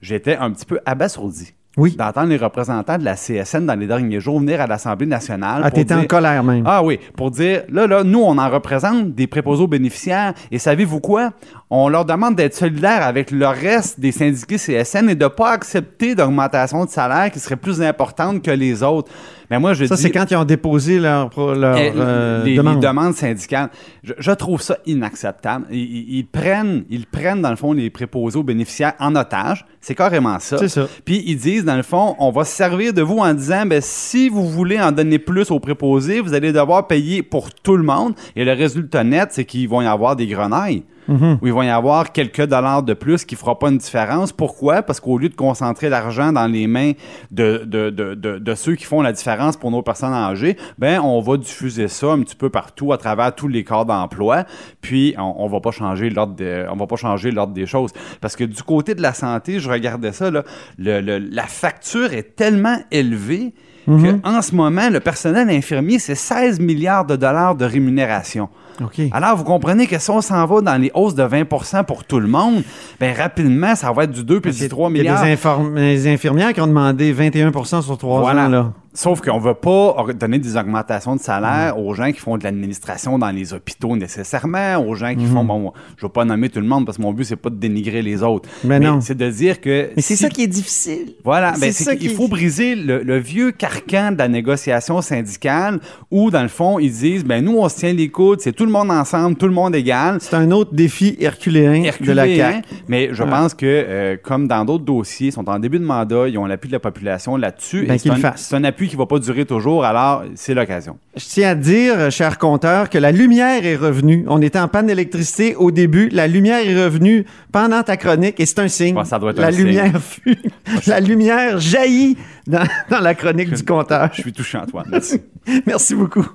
j'étais 0.00 0.36
un 0.36 0.50
petit 0.50 0.66
peu 0.66 0.80
abasourdi 0.84 1.54
Oui. 1.76 1.96
d'entendre 1.96 2.28
les 2.28 2.36
représentants 2.36 2.98
de 2.98 3.04
la 3.04 3.14
CSN 3.14 3.64
dans 3.64 3.74
les 3.74 3.86
derniers 3.86 4.20
jours 4.20 4.38
venir 4.38 4.60
à 4.60 4.66
l'Assemblée 4.66 5.06
nationale. 5.06 5.62
Ah, 5.64 5.70
t'étais 5.70 5.94
en 5.94 6.04
colère 6.04 6.44
même. 6.44 6.64
ah 6.66 6.82
oui, 6.82 6.98
pour 7.16 7.30
dire, 7.30 7.62
là, 7.70 7.86
là, 7.86 8.04
nous, 8.04 8.20
on 8.20 8.36
en 8.36 8.50
représente 8.50 9.14
des 9.14 9.26
préposés 9.26 9.62
aux 9.62 9.68
bénéficiaires. 9.68 10.34
Et 10.50 10.58
savez-vous 10.58 11.00
quoi? 11.00 11.32
On 11.70 11.88
leur 11.88 12.04
demande 12.04 12.36
d'être 12.36 12.54
solidaires 12.54 13.02
avec 13.06 13.30
le 13.30 13.46
reste 13.46 13.98
des 13.98 14.12
syndiqués 14.12 14.56
CSN 14.56 15.08
et 15.08 15.14
de 15.14 15.24
ne 15.24 15.28
pas 15.28 15.52
accepter 15.52 16.14
d'augmentation 16.14 16.84
de 16.84 16.90
salaire 16.90 17.30
qui 17.30 17.40
serait 17.40 17.56
plus 17.56 17.80
importante 17.80 18.42
que 18.42 18.50
les 18.50 18.82
autres. 18.82 19.10
Mais 19.52 19.58
moi, 19.58 19.74
je 19.74 19.84
ça, 19.84 19.96
dis... 19.96 20.00
c'est 20.02 20.10
quand 20.10 20.30
ils 20.30 20.36
ont 20.36 20.44
déposé 20.46 20.98
leur, 20.98 21.28
Eh, 21.36 21.92
euh, 21.94 22.42
les, 22.42 22.52
les 22.52 22.56
demande. 22.56 22.80
demandes 22.80 23.12
syndicales. 23.14 23.68
Je, 24.02 24.14
je 24.18 24.30
trouve 24.32 24.62
ça 24.62 24.78
inacceptable. 24.86 25.66
Ils 25.70 26.24
prennent, 26.24 26.84
ils 26.88 27.04
prennent, 27.06 27.42
dans 27.42 27.50
le 27.50 27.56
fond, 27.56 27.74
les 27.74 27.90
préposés 27.90 28.38
aux 28.38 28.42
bénéficiaires 28.42 28.94
en 28.98 29.14
otage. 29.14 29.66
C'est 29.82 29.94
carrément 29.94 30.38
ça. 30.38 30.56
C'est 30.56 30.68
ça. 30.68 30.88
Puis 31.04 31.22
ils 31.26 31.36
disent, 31.36 31.66
dans 31.66 31.76
le 31.76 31.82
fond, 31.82 32.16
on 32.18 32.30
va 32.30 32.44
se 32.44 32.56
servir 32.56 32.94
de 32.94 33.02
vous 33.02 33.18
en 33.18 33.34
disant, 33.34 33.66
ben, 33.66 33.80
si 33.82 34.30
vous 34.30 34.48
voulez 34.48 34.80
en 34.80 34.90
donner 34.90 35.18
plus 35.18 35.50
aux 35.50 35.60
préposés, 35.60 36.20
vous 36.20 36.32
allez 36.32 36.50
devoir 36.52 36.86
payer 36.86 37.22
pour 37.22 37.52
tout 37.52 37.76
le 37.76 37.82
monde. 37.84 38.14
Et 38.34 38.46
le 38.46 38.52
résultat 38.52 39.04
net, 39.04 39.28
c'est 39.32 39.44
qu'ils 39.44 39.68
vont 39.68 39.82
y 39.82 39.86
avoir 39.86 40.16
des 40.16 40.26
grenailles. 40.26 40.82
Mhm. 41.08 41.38
Où 41.42 41.46
il 41.48 41.52
va 41.52 41.64
y 41.64 41.68
avoir 41.68 42.12
quelques 42.12 42.46
dollars 42.46 42.84
de 42.84 42.94
plus 42.94 43.24
qui 43.24 43.34
ne 43.34 43.38
fera 43.40 43.58
pas 43.58 43.70
une 43.70 43.78
différence. 43.78 44.32
Pourquoi? 44.32 44.82
Parce 44.82 45.00
qu'au 45.00 45.18
lieu 45.18 45.28
de 45.28 45.34
concentrer 45.34 45.88
l'argent 45.88 46.32
dans 46.32 46.46
les 46.46 46.68
mains 46.68 46.92
de, 47.32 47.64
de, 47.66 47.90
de, 47.90 48.14
de, 48.14 48.54
ceux 48.54 48.76
qui 48.76 48.84
font 48.84 49.02
la 49.02 49.12
différence 49.12 49.56
pour 49.56 49.70
nos 49.72 49.82
personnes 49.82 50.12
âgées, 50.12 50.56
ben 50.78 51.00
on 51.00 51.20
va 51.20 51.36
diffuser 51.38 51.88
ça 51.88 52.12
un 52.12 52.20
petit 52.20 52.36
peu 52.36 52.50
partout 52.50 52.92
à 52.92 52.98
travers 52.98 53.34
tous 53.34 53.48
les 53.48 53.64
corps 53.64 53.84
d'emploi. 53.84 54.44
Puis 54.80 55.14
on, 55.18 55.34
on 55.38 55.48
va 55.48 55.58
pas 55.60 55.72
changer 55.72 56.08
l'ordre 56.08 56.34
on 56.70 56.76
va 56.76 56.86
pas 56.86 56.96
changer 56.96 57.32
l'ordre 57.32 57.52
des 57.52 57.66
choses. 57.66 57.90
Parce 58.20 58.36
que 58.36 58.44
du 58.44 58.62
côté 58.62 58.94
de 58.94 59.02
la 59.02 59.12
santé, 59.12 59.58
je 59.58 59.68
regardais 59.68 60.12
ça, 60.12 60.30
là, 60.30 60.44
le- 60.78 61.00
le- 61.00 61.18
la 61.18 61.48
facture 61.48 62.12
est 62.12 62.36
tellement 62.36 62.76
élevée 62.92 63.54
Mhm. 63.88 64.20
qu'en 64.20 64.40
ce 64.42 64.54
moment, 64.54 64.88
le 64.90 65.00
personnel 65.00 65.50
infirmier, 65.50 65.98
c'est 65.98 66.14
16 66.14 66.60
milliards 66.60 67.04
de 67.04 67.16
dollars 67.16 67.56
de 67.56 67.64
rémunération. 67.64 68.48
OK. 68.80 69.00
Alors, 69.12 69.36
vous 69.36 69.44
comprenez 69.44 69.86
que 69.86 69.98
si 69.98 70.10
on 70.10 70.20
s'en 70.20 70.46
va 70.46 70.60
dans 70.60 70.80
les 70.80 70.90
hausses 70.94 71.14
de 71.14 71.22
20% 71.22 71.84
pour 71.84 72.04
tout 72.04 72.20
le 72.20 72.28
monde, 72.28 72.62
ben 73.00 73.14
rapidement, 73.16 73.74
ça 73.74 73.92
va 73.92 74.04
être 74.04 74.12
du 74.12 74.24
2 74.24 74.40
puis 74.40 74.52
du 74.52 74.68
3 74.68 74.90
Il 74.90 74.96
y 74.96 75.00
a 75.00 75.02
milliards. 75.02 75.60
des, 75.74 76.08
infirmières 76.08 76.52
qui 76.52 76.60
ont 76.60 76.66
demandé 76.66 77.12
21% 77.12 77.82
sur 77.82 77.98
trois 77.98 78.20
Voilà. 78.20 78.46
ans. 78.46 78.48
Là. 78.48 78.72
Sauf 78.94 79.22
qu'on 79.22 79.38
ne 79.40 79.42
veut 79.44 79.54
pas 79.54 79.96
donner 80.14 80.38
des 80.38 80.56
augmentations 80.56 81.16
de 81.16 81.20
salaire 81.20 81.78
aux 81.78 81.94
gens 81.94 82.12
qui 82.12 82.20
font 82.20 82.36
de 82.36 82.44
l'administration 82.44 83.18
dans 83.18 83.30
les 83.30 83.54
hôpitaux 83.54 83.96
nécessairement, 83.96 84.76
aux 84.86 84.94
gens 84.94 85.14
qui 85.14 85.24
font, 85.24 85.44
bon, 85.44 85.72
je 85.96 86.04
ne 86.04 86.08
vais 86.08 86.12
pas 86.12 86.26
nommer 86.26 86.50
tout 86.50 86.60
le 86.60 86.66
monde 86.66 86.84
parce 86.84 86.98
que 86.98 87.02
mon 87.02 87.12
but, 87.14 87.24
c'est 87.24 87.36
pas 87.36 87.48
de 87.48 87.54
dénigrer 87.56 88.02
les 88.02 88.22
autres. 88.22 88.48
Mais 88.64 88.78
non. 88.78 89.00
c'est 89.00 89.16
de 89.16 89.30
dire 89.30 89.60
que... 89.62 89.90
Mais 89.96 90.02
c'est 90.02 90.16
ça 90.16 90.28
qui 90.28 90.42
est 90.42 90.46
difficile. 90.46 91.14
Voilà, 91.24 91.52
ben, 91.52 91.72
C'est 91.72 91.84
ça 91.84 91.96
qu'il 91.96 92.10
qui- 92.10 92.14
faut 92.14 92.28
briser 92.28 92.74
le, 92.74 93.02
le 93.02 93.16
vieux 93.18 93.50
carcan 93.52 94.12
de 94.12 94.18
la 94.18 94.28
négociation 94.28 95.00
syndicale 95.00 95.80
où, 96.10 96.30
dans 96.30 96.42
le 96.42 96.48
fond, 96.48 96.78
ils 96.78 96.92
disent, 96.92 97.24
ben 97.24 97.42
nous, 97.42 97.56
on 97.56 97.68
se 97.70 97.76
tient 97.76 97.94
les 97.94 98.08
coudes, 98.10 98.40
c'est 98.42 98.52
tout 98.52 98.66
le 98.66 98.72
monde 98.72 98.90
ensemble, 98.90 99.36
tout 99.36 99.46
le 99.46 99.54
monde 99.54 99.74
égal. 99.74 100.18
C'est 100.20 100.34
un 100.36 100.50
autre 100.50 100.74
défi 100.74 101.16
herculéen, 101.18 101.82
de 102.00 102.12
la 102.12 102.26
Herculéen, 102.28 102.52
CAQ. 102.62 102.68
mais 102.88 103.08
je 103.12 103.22
Ouais. 103.22 103.30
pense 103.30 103.54
que, 103.54 103.64
euh, 103.66 104.16
comme 104.22 104.48
dans 104.48 104.64
d'autres 104.66 104.84
dossiers, 104.84 105.28
ils 105.28 105.32
sont 105.32 105.48
en 105.48 105.58
début 105.58 105.78
de 105.78 105.84
mandat, 105.84 106.28
ils 106.28 106.36
ont 106.36 106.44
l'appui 106.46 106.68
de 106.68 106.74
la 106.74 106.80
population 106.80 107.36
là-dessus. 107.36 107.86
Ben, 107.86 107.98
qu'ils 107.98 108.12
le 108.12 108.18
fassent. 108.18 108.48
c'est 108.50 108.56
un 108.56 108.64
appui 108.64 108.81
qui 108.88 108.96
ne 108.96 108.98
va 108.98 109.06
pas 109.06 109.18
durer 109.18 109.44
toujours, 109.44 109.84
alors 109.84 110.22
c'est 110.34 110.54
l'occasion. 110.54 110.98
Je 111.16 111.24
tiens 111.24 111.50
à 111.50 111.54
dire, 111.54 112.10
cher 112.10 112.38
compteur, 112.38 112.88
que 112.90 112.98
la 112.98 113.12
lumière 113.12 113.64
est 113.66 113.76
revenue. 113.76 114.24
On 114.28 114.40
était 114.42 114.58
en 114.58 114.68
panne 114.68 114.86
d'électricité 114.86 115.54
au 115.56 115.70
début. 115.70 116.08
La 116.10 116.26
lumière 116.26 116.66
est 116.66 116.84
revenue 116.84 117.24
pendant 117.52 117.82
ta 117.82 117.96
chronique 117.96 118.38
et 118.40 118.46
c'est 118.46 118.58
un 118.60 118.68
signe. 118.68 118.94
Bon, 118.94 119.04
ça 119.04 119.18
doit 119.18 119.30
être 119.32 119.38
la 119.40 119.48
un 119.48 119.52
signe. 119.52 119.64
lumière 119.64 120.00
fut- 120.02 120.38
la 120.86 121.00
lumière 121.00 121.58
jaillit 121.60 122.16
dans, 122.46 122.64
dans 122.90 123.00
la 123.00 123.14
chronique 123.14 123.52
du 123.52 123.64
compteur. 123.64 124.08
Je 124.14 124.22
suis 124.22 124.32
touché, 124.32 124.58
Antoine. 124.58 124.86
Merci. 124.90 125.20
Merci 125.66 125.94
beaucoup. 125.94 126.26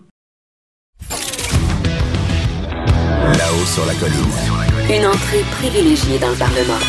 Là-haut 3.37 3.65
sur 3.65 3.85
la 3.85 3.93
colline. 3.95 4.15
Une 4.89 5.05
entrée 5.05 5.43
privilégiée 5.59 6.17
dans 6.19 6.29
le 6.29 6.35
Parlement. 6.35 6.79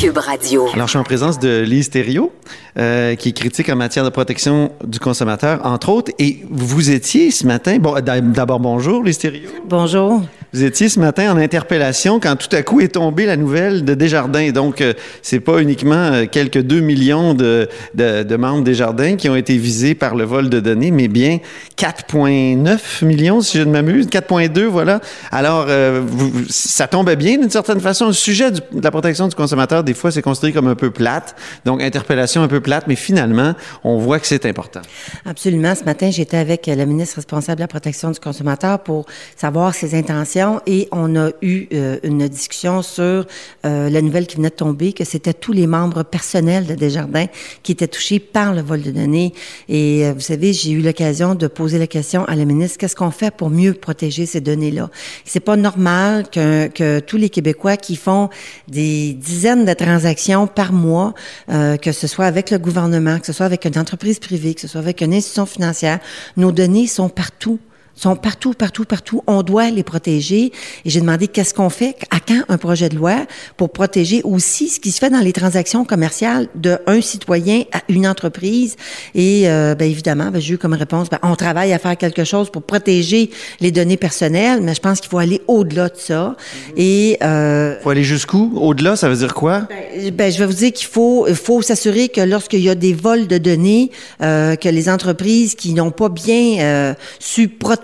Cube 0.00 0.18
Radio. 0.18 0.66
Alors, 0.74 0.86
je 0.88 0.90
suis 0.92 0.98
en 0.98 1.04
présence 1.04 1.38
de 1.38 1.60
Lise 1.62 1.88
Thériault, 1.88 2.32
euh, 2.78 3.14
qui 3.14 3.28
est 3.28 3.32
critique 3.32 3.68
en 3.68 3.76
matière 3.76 4.04
de 4.04 4.08
protection 4.10 4.72
du 4.84 4.98
consommateur, 4.98 5.60
entre 5.64 5.88
autres. 5.90 6.10
Et 6.18 6.38
vous 6.50 6.90
étiez 6.90 7.30
ce 7.30 7.46
matin, 7.46 7.78
bon, 7.78 7.94
d'a- 8.00 8.20
d'abord 8.20 8.58
bonjour, 8.58 9.04
Lise 9.04 9.18
Thériault. 9.18 9.50
Bonjour. 9.68 10.22
Vous 10.54 10.64
étiez 10.64 10.90
ce 10.90 11.00
matin 11.00 11.32
en 11.32 11.38
interpellation 11.38 12.20
quand 12.20 12.36
tout 12.36 12.54
à 12.54 12.62
coup 12.62 12.82
est 12.82 12.88
tombée 12.88 13.24
la 13.24 13.38
nouvelle 13.38 13.86
de 13.86 13.94
Desjardins. 13.94 14.50
Donc, 14.50 14.82
euh, 14.82 14.92
c'est 15.22 15.40
pas 15.40 15.62
uniquement 15.62 15.94
euh, 15.94 16.26
quelques 16.30 16.60
2 16.60 16.80
millions 16.80 17.32
de, 17.32 17.70
de, 17.94 18.22
de 18.22 18.36
membres 18.36 18.62
Desjardins 18.62 19.16
qui 19.16 19.30
ont 19.30 19.34
été 19.34 19.56
visés 19.56 19.94
par 19.94 20.14
le 20.14 20.24
vol 20.24 20.50
de 20.50 20.60
données, 20.60 20.90
mais 20.90 21.08
bien 21.08 21.38
4,9 21.78 23.02
millions, 23.02 23.40
si 23.40 23.56
je 23.56 23.62
ne 23.62 23.70
m'amuse, 23.70 24.08
4,2, 24.08 24.64
voilà. 24.64 25.00
Alors, 25.30 25.64
euh, 25.70 26.02
ça 26.50 26.86
tombait 26.86 27.16
bien 27.16 27.38
d'une 27.38 27.48
certaine 27.48 27.80
façon. 27.80 28.08
Le 28.08 28.12
sujet 28.12 28.50
de 28.50 28.60
la 28.82 28.90
protection 28.90 29.28
du 29.28 29.34
consommateur, 29.34 29.82
des 29.82 29.94
fois, 29.94 30.10
c'est 30.10 30.20
considéré 30.20 30.52
comme 30.52 30.68
un 30.68 30.74
peu 30.74 30.90
plate. 30.90 31.34
Donc, 31.64 31.82
interpellation 31.82 32.42
un 32.42 32.48
peu 32.48 32.60
plate, 32.60 32.84
mais 32.88 32.96
finalement, 32.96 33.54
on 33.84 33.96
voit 33.96 34.20
que 34.20 34.26
c'est 34.26 34.44
important. 34.44 34.82
Absolument. 35.24 35.74
Ce 35.74 35.84
matin, 35.84 36.10
j'étais 36.10 36.36
avec 36.36 36.66
la 36.66 36.84
ministre 36.84 37.16
responsable 37.16 37.56
de 37.56 37.62
la 37.62 37.68
protection 37.68 38.10
du 38.10 38.20
consommateur 38.20 38.80
pour 38.80 39.06
savoir 39.34 39.72
ses 39.72 39.94
intentions 39.94 40.41
et 40.66 40.88
on 40.92 41.16
a 41.16 41.30
eu 41.42 41.66
euh, 41.72 41.98
une 42.02 42.26
discussion 42.28 42.82
sur 42.82 43.02
euh, 43.02 43.90
la 43.90 44.02
nouvelle 44.02 44.26
qui 44.26 44.36
venait 44.36 44.50
de 44.50 44.54
tomber, 44.54 44.92
que 44.92 45.04
c'était 45.04 45.34
tous 45.34 45.52
les 45.52 45.66
membres 45.66 46.02
personnels 46.02 46.66
de 46.66 46.74
Desjardins 46.74 47.26
qui 47.62 47.72
étaient 47.72 47.88
touchés 47.88 48.18
par 48.18 48.54
le 48.54 48.62
vol 48.62 48.82
de 48.82 48.90
données. 48.90 49.32
Et 49.68 50.04
euh, 50.04 50.12
vous 50.12 50.20
savez, 50.20 50.52
j'ai 50.52 50.70
eu 50.70 50.80
l'occasion 50.80 51.34
de 51.34 51.46
poser 51.46 51.78
la 51.78 51.86
question 51.86 52.24
à 52.24 52.34
la 52.34 52.44
ministre, 52.44 52.78
qu'est-ce 52.78 52.96
qu'on 52.96 53.10
fait 53.10 53.34
pour 53.34 53.50
mieux 53.50 53.74
protéger 53.74 54.26
ces 54.26 54.40
données-là? 54.40 54.90
C'est 55.24 55.40
pas 55.40 55.56
normal 55.56 56.28
que, 56.30 56.68
que 56.68 57.00
tous 57.00 57.16
les 57.16 57.30
Québécois 57.30 57.76
qui 57.76 57.96
font 57.96 58.28
des 58.68 59.12
dizaines 59.12 59.64
de 59.64 59.72
transactions 59.72 60.46
par 60.46 60.72
mois, 60.72 61.14
que 61.48 61.92
ce 61.92 62.06
soit 62.06 62.26
avec 62.26 62.50
le 62.50 62.58
gouvernement, 62.58 63.18
que 63.18 63.26
ce 63.26 63.32
soit 63.32 63.46
avec 63.46 63.64
une 63.64 63.78
entreprise 63.78 64.18
privée, 64.18 64.54
que 64.54 64.60
ce 64.60 64.68
soit 64.68 64.80
avec 64.80 65.00
une 65.00 65.14
institution 65.14 65.46
financière, 65.46 65.98
nos 66.36 66.52
données 66.52 66.86
sont 66.86 67.08
partout 67.08 67.58
sont 67.94 68.16
partout, 68.16 68.52
partout, 68.54 68.84
partout. 68.84 69.22
On 69.26 69.42
doit 69.42 69.70
les 69.70 69.82
protéger. 69.82 70.52
Et 70.84 70.90
j'ai 70.90 71.00
demandé 71.00 71.28
qu'est-ce 71.28 71.54
qu'on 71.54 71.70
fait, 71.70 71.96
à 72.10 72.18
quand 72.20 72.42
un 72.48 72.58
projet 72.58 72.88
de 72.88 72.96
loi 72.96 73.26
pour 73.56 73.70
protéger 73.70 74.22
aussi 74.24 74.68
ce 74.68 74.80
qui 74.80 74.90
se 74.90 74.98
fait 74.98 75.10
dans 75.10 75.20
les 75.20 75.32
transactions 75.32 75.84
commerciales 75.84 76.48
de 76.54 76.78
un 76.86 77.00
citoyen 77.00 77.62
à 77.72 77.82
une 77.88 78.06
entreprise. 78.06 78.76
Et 79.14 79.48
euh, 79.48 79.74
ben, 79.74 79.90
évidemment, 79.90 80.30
ben, 80.30 80.40
j'ai 80.40 80.54
eu 80.54 80.58
comme 80.58 80.72
réponse, 80.72 81.10
ben, 81.10 81.18
on 81.22 81.36
travaille 81.36 81.72
à 81.72 81.78
faire 81.78 81.96
quelque 81.96 82.24
chose 82.24 82.50
pour 82.50 82.62
protéger 82.62 83.30
les 83.60 83.70
données 83.70 83.96
personnelles, 83.96 84.60
mais 84.62 84.74
je 84.74 84.80
pense 84.80 85.00
qu'il 85.00 85.10
faut 85.10 85.18
aller 85.18 85.42
au-delà 85.46 85.88
de 85.88 85.96
ça. 85.96 86.36
Et 86.76 87.18
euh, 87.22 87.78
faut 87.82 87.90
aller 87.90 88.04
jusqu'où? 88.04 88.52
Au-delà, 88.56 88.96
ça 88.96 89.08
veut 89.08 89.16
dire 89.16 89.34
quoi? 89.34 89.68
Ben, 89.68 90.10
ben, 90.10 90.32
je 90.32 90.38
vais 90.38 90.46
vous 90.46 90.52
dire 90.52 90.72
qu'il 90.72 90.86
faut, 90.86 91.26
faut 91.34 91.62
s'assurer 91.62 92.08
que 92.08 92.20
lorsqu'il 92.20 92.60
y 92.60 92.70
a 92.70 92.74
des 92.74 92.94
vols 92.94 93.26
de 93.26 93.38
données, 93.38 93.90
euh, 94.22 94.56
que 94.56 94.68
les 94.68 94.88
entreprises 94.88 95.54
qui 95.54 95.74
n'ont 95.74 95.90
pas 95.90 96.08
bien 96.08 96.60
euh, 96.60 96.94
su 97.18 97.48
protéger 97.48 97.81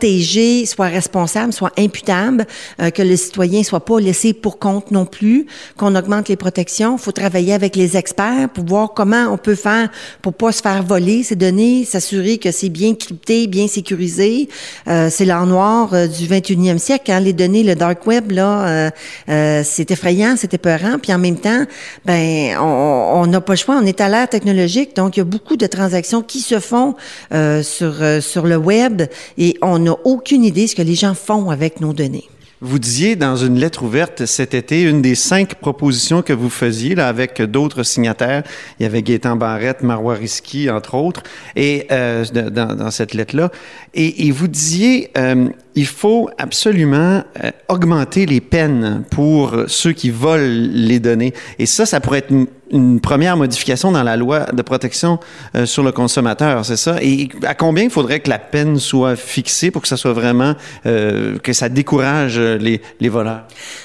soit 0.66 0.86
responsable, 0.86 1.52
soit 1.52 1.72
imputable, 1.78 2.46
euh, 2.80 2.90
que 2.90 3.02
le 3.02 3.16
citoyen 3.16 3.62
soit 3.62 3.84
pas 3.84 4.00
laissé 4.00 4.32
pour 4.32 4.58
compte 4.58 4.90
non 4.90 5.06
plus, 5.06 5.46
qu'on 5.76 5.94
augmente 5.94 6.28
les 6.28 6.36
protections. 6.36 6.96
Il 6.96 7.02
faut 7.02 7.12
travailler 7.12 7.52
avec 7.52 7.76
les 7.76 7.96
experts 7.96 8.48
pour 8.52 8.64
voir 8.64 8.92
comment 8.94 9.26
on 9.32 9.36
peut 9.36 9.54
faire 9.54 9.90
pour 10.22 10.34
pas 10.34 10.52
se 10.52 10.62
faire 10.62 10.82
voler 10.82 11.22
ces 11.22 11.36
données, 11.36 11.84
s'assurer 11.84 12.38
que 12.38 12.50
c'est 12.50 12.68
bien 12.68 12.94
crypté, 12.94 13.46
bien 13.46 13.68
sécurisé. 13.68 14.48
Euh, 14.86 15.08
c'est 15.10 15.24
l'art 15.24 15.46
noir 15.46 15.92
euh, 15.92 16.06
du 16.06 16.26
21e 16.26 16.78
siècle. 16.78 17.10
Hein, 17.10 17.20
les 17.20 17.32
données, 17.32 17.62
le 17.62 17.74
dark 17.74 18.06
web, 18.06 18.30
là, 18.32 18.90
c'est 19.26 19.90
effrayant, 19.90 20.34
c'est 20.36 20.54
épeurant. 20.54 20.98
Puis 21.00 21.12
en 21.12 21.18
même 21.18 21.38
temps, 21.38 21.64
ben, 22.04 22.56
on 22.58 23.26
n'a 23.26 23.40
pas 23.40 23.54
le 23.54 23.58
choix. 23.58 23.78
On 23.80 23.86
est 23.86 24.00
à 24.00 24.08
l'ère 24.08 24.28
technologique, 24.28 24.94
donc 24.96 25.16
il 25.16 25.20
y 25.20 25.22
a 25.22 25.24
beaucoup 25.24 25.56
de 25.56 25.66
transactions 25.66 26.22
qui 26.22 26.40
se 26.40 26.60
font 26.60 26.94
sur 27.62 27.94
sur 28.20 28.46
le 28.46 28.56
web 28.56 29.02
et 29.36 29.56
on 29.62 29.87
aucune 30.04 30.44
idée 30.44 30.64
de 30.64 30.66
ce 30.68 30.76
que 30.76 30.82
les 30.82 30.94
gens 30.94 31.14
font 31.14 31.50
avec 31.50 31.80
nos 31.80 31.92
données. 31.92 32.28
Vous 32.60 32.80
disiez 32.80 33.14
dans 33.14 33.36
une 33.36 33.56
lettre 33.56 33.84
ouverte 33.84 34.26
cet 34.26 34.52
été, 34.52 34.82
une 34.82 35.00
des 35.00 35.14
cinq 35.14 35.54
propositions 35.54 36.22
que 36.22 36.32
vous 36.32 36.50
faisiez 36.50 36.98
avec 36.98 37.40
d'autres 37.40 37.84
signataires, 37.84 38.42
il 38.78 38.82
y 38.82 38.86
avait 38.86 39.02
Gaétan 39.02 39.36
Barrette, 39.36 39.84
Marois 39.84 40.14
Risky, 40.14 40.68
entre 40.68 40.96
autres, 40.96 41.22
et 41.54 41.86
euh, 41.92 42.24
dans, 42.24 42.90
cette 42.90 43.14
lettre-là, 43.14 43.52
et, 43.94 44.26
et, 44.26 44.32
vous 44.32 44.48
disiez, 44.48 45.10
euh, 45.16 45.50
il 45.78 45.86
faut 45.86 46.28
absolument 46.38 47.22
euh, 47.44 47.50
augmenter 47.68 48.26
les 48.26 48.40
peines 48.40 49.04
pour 49.10 49.54
ceux 49.68 49.92
qui 49.92 50.10
volent 50.10 50.68
les 50.72 50.98
données. 50.98 51.32
Et 51.60 51.66
ça, 51.66 51.86
ça 51.86 52.00
pourrait 52.00 52.18
être 52.18 52.32
une, 52.32 52.48
première 53.00 53.38
modification 53.38 53.92
dans 53.92 54.02
la 54.02 54.18
loi 54.18 54.40
de 54.52 54.60
protection 54.60 55.18
euh, 55.54 55.64
sur 55.64 55.82
le 55.82 55.90
consommateur, 55.90 56.66
c'est 56.66 56.76
ça? 56.76 56.96
Et 57.00 57.30
à 57.46 57.54
combien 57.54 57.84
il 57.84 57.90
faudrait 57.90 58.20
que 58.20 58.28
la 58.28 58.38
peine 58.38 58.78
soit 58.78 59.16
fixée 59.16 59.70
pour 59.70 59.80
que 59.80 59.88
ça 59.88 59.96
soit 59.96 60.12
vraiment, 60.12 60.54
euh, 60.84 61.38
que 61.38 61.54
ça 61.54 61.70
décourage 61.70 62.38
les, 62.38 62.82
les 63.00 63.08
voleurs? 63.08 63.44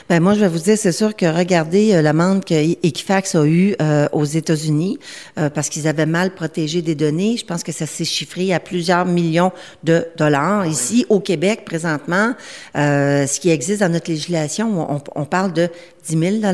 Ben 0.09 0.19
moi, 0.19 0.33
je 0.33 0.41
vais 0.41 0.49
vous 0.49 0.59
dire, 0.59 0.77
c'est 0.77 0.91
sûr 0.91 1.15
que 1.15 1.25
regardez 1.25 2.01
l'amende 2.01 2.43
que 2.43 2.53
Equifax 2.53 3.35
a 3.35 3.45
eue 3.45 3.73
aux 4.11 4.25
États-Unis 4.25 4.99
parce 5.35 5.69
qu'ils 5.69 5.87
avaient 5.87 6.05
mal 6.05 6.31
protégé 6.31 6.81
des 6.81 6.95
données. 6.95 7.37
Je 7.37 7.45
pense 7.45 7.63
que 7.63 7.71
ça 7.71 7.85
s'est 7.85 8.03
chiffré 8.03 8.53
à 8.53 8.59
plusieurs 8.59 9.05
millions 9.05 9.53
de 9.85 10.05
dollars. 10.17 10.65
Ici, 10.65 11.05
au 11.07 11.21
Québec, 11.21 11.61
présentement, 11.63 11.82
euh, 11.85 13.27
ce 13.27 13.39
qui 13.39 13.49
existe 13.49 13.81
dans 13.81 13.91
notre 13.91 14.09
législation, 14.09 14.91
on, 14.91 15.01
on 15.15 15.25
parle 15.25 15.53
de 15.53 15.69
10 16.07 16.41
000 16.41 16.53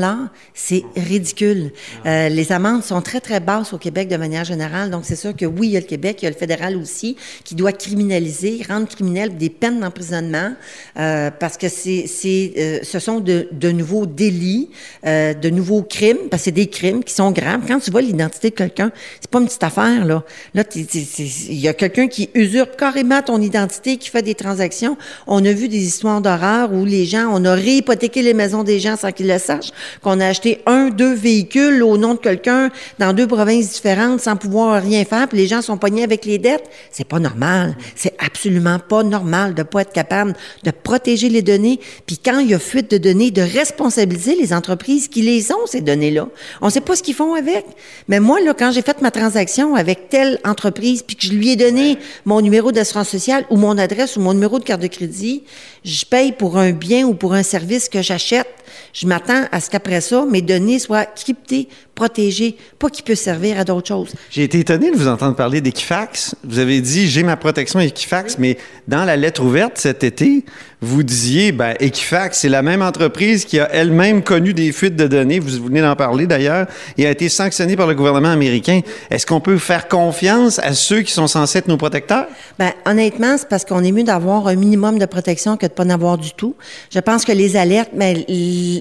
c'est 0.54 0.84
ridicule. 0.96 1.72
Euh, 2.06 2.28
les 2.28 2.52
amendes 2.52 2.84
sont 2.84 3.00
très, 3.00 3.20
très 3.20 3.40
basses 3.40 3.72
au 3.72 3.78
Québec 3.78 4.08
de 4.08 4.16
manière 4.16 4.44
générale. 4.44 4.90
Donc, 4.90 5.04
c'est 5.04 5.16
sûr 5.16 5.34
que 5.34 5.46
oui, 5.46 5.68
il 5.68 5.70
y 5.72 5.76
a 5.76 5.80
le 5.80 5.86
Québec, 5.86 6.18
il 6.20 6.24
y 6.24 6.28
a 6.28 6.30
le 6.30 6.36
fédéral 6.36 6.76
aussi, 6.76 7.16
qui 7.44 7.54
doit 7.54 7.72
criminaliser, 7.72 8.62
rendre 8.68 8.86
criminel 8.88 9.36
des 9.36 9.50
peines 9.50 9.80
d'emprisonnement, 9.80 10.52
euh, 10.98 11.30
parce 11.30 11.56
que 11.56 11.68
c'est, 11.68 12.06
c'est, 12.06 12.52
euh, 12.58 12.78
ce 12.82 12.98
sont 12.98 13.20
de, 13.20 13.48
de 13.52 13.70
nouveaux 13.70 14.06
délits, 14.06 14.70
euh, 15.06 15.34
de 15.34 15.50
nouveaux 15.50 15.82
crimes, 15.82 16.28
parce 16.30 16.42
que 16.42 16.44
c'est 16.44 16.52
des 16.52 16.68
crimes 16.68 17.02
qui 17.02 17.14
sont 17.14 17.30
graves. 17.32 17.62
Quand 17.66 17.80
tu 17.80 17.90
vois 17.90 18.02
l'identité 18.02 18.50
de 18.50 18.54
quelqu'un, 18.54 18.92
c'est 19.20 19.30
pas 19.30 19.40
une 19.40 19.46
petite 19.46 19.64
affaire, 19.64 20.04
là. 20.04 20.24
Là, 20.54 20.64
il 20.74 21.60
y 21.60 21.68
a 21.68 21.74
quelqu'un 21.74 22.08
qui 22.08 22.30
usurpe 22.34 22.76
carrément 22.76 23.22
ton 23.22 23.40
identité, 23.40 23.96
qui 23.96 24.10
fait 24.10 24.22
des 24.22 24.34
transactions. 24.34 24.96
On 25.26 25.44
a 25.44 25.52
vu 25.52 25.68
des 25.68 25.82
histoires 25.82 26.20
d'horreur 26.20 26.72
où 26.72 26.84
les 26.84 27.04
gens, 27.04 27.28
on 27.32 27.44
a 27.44 27.54
réhypothéqué 27.54 28.22
les 28.22 28.34
maisons 28.34 28.62
des 28.62 28.78
gens 28.78 28.96
sans 28.96 29.12
qu'ils 29.12 29.30
le 29.30 29.38
sache, 29.40 29.70
qu'on 30.02 30.20
a 30.20 30.26
acheté 30.26 30.60
un, 30.66 30.90
deux 30.90 31.14
véhicules 31.14 31.82
au 31.82 31.96
nom 31.96 32.14
de 32.14 32.18
quelqu'un 32.18 32.70
dans 32.98 33.12
deux 33.12 33.26
provinces 33.26 33.72
différentes 33.72 34.20
sans 34.20 34.36
pouvoir 34.36 34.82
rien 34.82 35.04
faire, 35.04 35.28
puis 35.28 35.38
les 35.38 35.46
gens 35.46 35.62
sont 35.62 35.76
pognés 35.76 36.04
avec 36.04 36.24
les 36.24 36.38
dettes. 36.38 36.70
C'est 36.90 37.06
pas 37.06 37.18
normal. 37.18 37.76
C'est 37.96 38.14
absolument 38.24 38.78
pas 38.78 39.02
normal 39.02 39.54
de 39.54 39.62
pas 39.62 39.82
être 39.82 39.92
capable 39.92 40.34
de 40.62 40.70
protéger 40.70 41.28
les 41.28 41.42
données, 41.42 41.80
puis 42.06 42.18
quand 42.18 42.38
il 42.38 42.50
y 42.50 42.54
a 42.54 42.58
fuite 42.58 42.90
de 42.90 42.98
données, 42.98 43.30
de 43.30 43.42
responsabiliser 43.42 44.36
les 44.36 44.52
entreprises 44.52 45.08
qui 45.08 45.22
les 45.22 45.52
ont, 45.52 45.66
ces 45.66 45.80
données-là. 45.80 46.28
On 46.60 46.70
sait 46.70 46.80
pas 46.80 46.96
ce 46.96 47.02
qu'ils 47.02 47.14
font 47.14 47.34
avec. 47.34 47.64
Mais 48.08 48.20
moi, 48.20 48.40
là, 48.40 48.54
quand 48.54 48.72
j'ai 48.72 48.82
fait 48.82 49.00
ma 49.02 49.10
transaction 49.10 49.74
avec 49.74 50.08
telle 50.08 50.38
entreprise, 50.44 51.02
puis 51.02 51.16
que 51.16 51.24
je 51.24 51.32
lui 51.32 51.50
ai 51.50 51.56
donné 51.56 51.98
mon 52.24 52.40
numéro 52.40 52.72
d'assurance 52.72 53.08
sociale 53.08 53.44
ou 53.50 53.56
mon 53.56 53.78
adresse 53.78 54.16
ou 54.16 54.20
mon 54.20 54.34
numéro 54.34 54.58
de 54.58 54.64
carte 54.64 54.82
de 54.82 54.86
crédit, 54.86 55.44
je 55.84 56.04
paye 56.04 56.32
pour 56.32 56.58
un 56.58 56.72
bien 56.72 57.06
ou 57.06 57.14
pour 57.14 57.34
un 57.34 57.42
service 57.42 57.88
que 57.88 58.02
j'achète. 58.02 58.48
Je 58.92 59.06
m'attends 59.06 59.29
à 59.50 59.60
ce 59.60 59.70
qu'après 59.70 60.00
ça, 60.00 60.24
mes 60.24 60.42
données 60.42 60.78
soient 60.78 61.06
cryptées, 61.06 61.68
protégées, 62.00 62.56
pas 62.78 62.88
qu'ils 62.88 63.04
puissent 63.04 63.20
servir 63.20 63.60
à 63.60 63.64
d'autres 63.64 63.88
choses. 63.88 64.12
J'ai 64.30 64.44
été 64.44 64.58
étonné 64.60 64.90
de 64.90 64.96
vous 64.96 65.06
entendre 65.06 65.36
parler 65.36 65.60
d'Equifax. 65.60 66.34
Vous 66.44 66.58
avez 66.58 66.80
dit, 66.80 67.10
j'ai 67.10 67.22
ma 67.22 67.36
protection 67.36 67.78
Equifax, 67.78 68.38
mais 68.38 68.56
dans 68.88 69.04
la 69.04 69.18
lettre 69.18 69.42
ouverte 69.44 69.76
cet 69.76 70.02
été, 70.02 70.46
vous 70.80 71.02
disiez, 71.02 71.52
ben, 71.52 71.74
Equifax, 71.78 72.38
c'est 72.38 72.48
la 72.48 72.62
même 72.62 72.80
entreprise 72.80 73.44
qui 73.44 73.60
a 73.60 73.68
elle-même 73.70 74.22
connu 74.22 74.54
des 74.54 74.72
fuites 74.72 74.96
de 74.96 75.06
données, 75.06 75.38
vous 75.38 75.62
venez 75.64 75.82
d'en 75.82 75.94
parler 75.94 76.26
d'ailleurs, 76.26 76.66
et 76.96 77.06
a 77.06 77.10
été 77.10 77.28
sanctionnée 77.28 77.76
par 77.76 77.86
le 77.86 77.94
gouvernement 77.94 78.30
américain. 78.30 78.80
Est-ce 79.10 79.26
qu'on 79.26 79.40
peut 79.40 79.58
faire 79.58 79.88
confiance 79.88 80.58
à 80.58 80.72
ceux 80.72 81.02
qui 81.02 81.12
sont 81.12 81.26
censés 81.26 81.58
être 81.58 81.68
nos 81.68 81.76
protecteurs? 81.76 82.26
Ben, 82.58 82.72
honnêtement, 82.86 83.36
c'est 83.36 83.48
parce 83.48 83.66
qu'on 83.66 83.84
est 83.84 83.92
mieux 83.92 84.04
d'avoir 84.04 84.48
un 84.48 84.54
minimum 84.54 84.98
de 84.98 85.04
protection 85.04 85.58
que 85.58 85.66
de 85.66 85.72
pas 85.72 85.84
en 85.84 85.90
avoir 85.90 86.16
du 86.16 86.32
tout. 86.32 86.56
Je 86.90 86.98
pense 86.98 87.26
que 87.26 87.32
les 87.32 87.56
alertes, 87.56 87.90
mais 87.94 88.14
ben, 88.14 88.24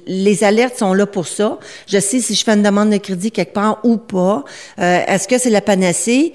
les 0.07 0.43
alertes 0.45 0.77
sont 0.77 0.93
là 0.93 1.05
pour 1.05 1.27
ça. 1.27 1.59
Je 1.85 1.99
sais 1.99 2.21
si 2.21 2.33
je 2.33 2.45
fais 2.45 2.53
une 2.53 2.63
demande 2.63 2.91
de 2.91 2.97
crédit 3.09 3.31
quelque 3.31 3.53
part 3.53 3.79
ou 3.83 3.97
pas. 3.97 4.43
Euh, 4.79 5.01
est-ce 5.07 5.27
que 5.27 5.37
c'est 5.37 5.49
la 5.49 5.61
panacée? 5.61 6.33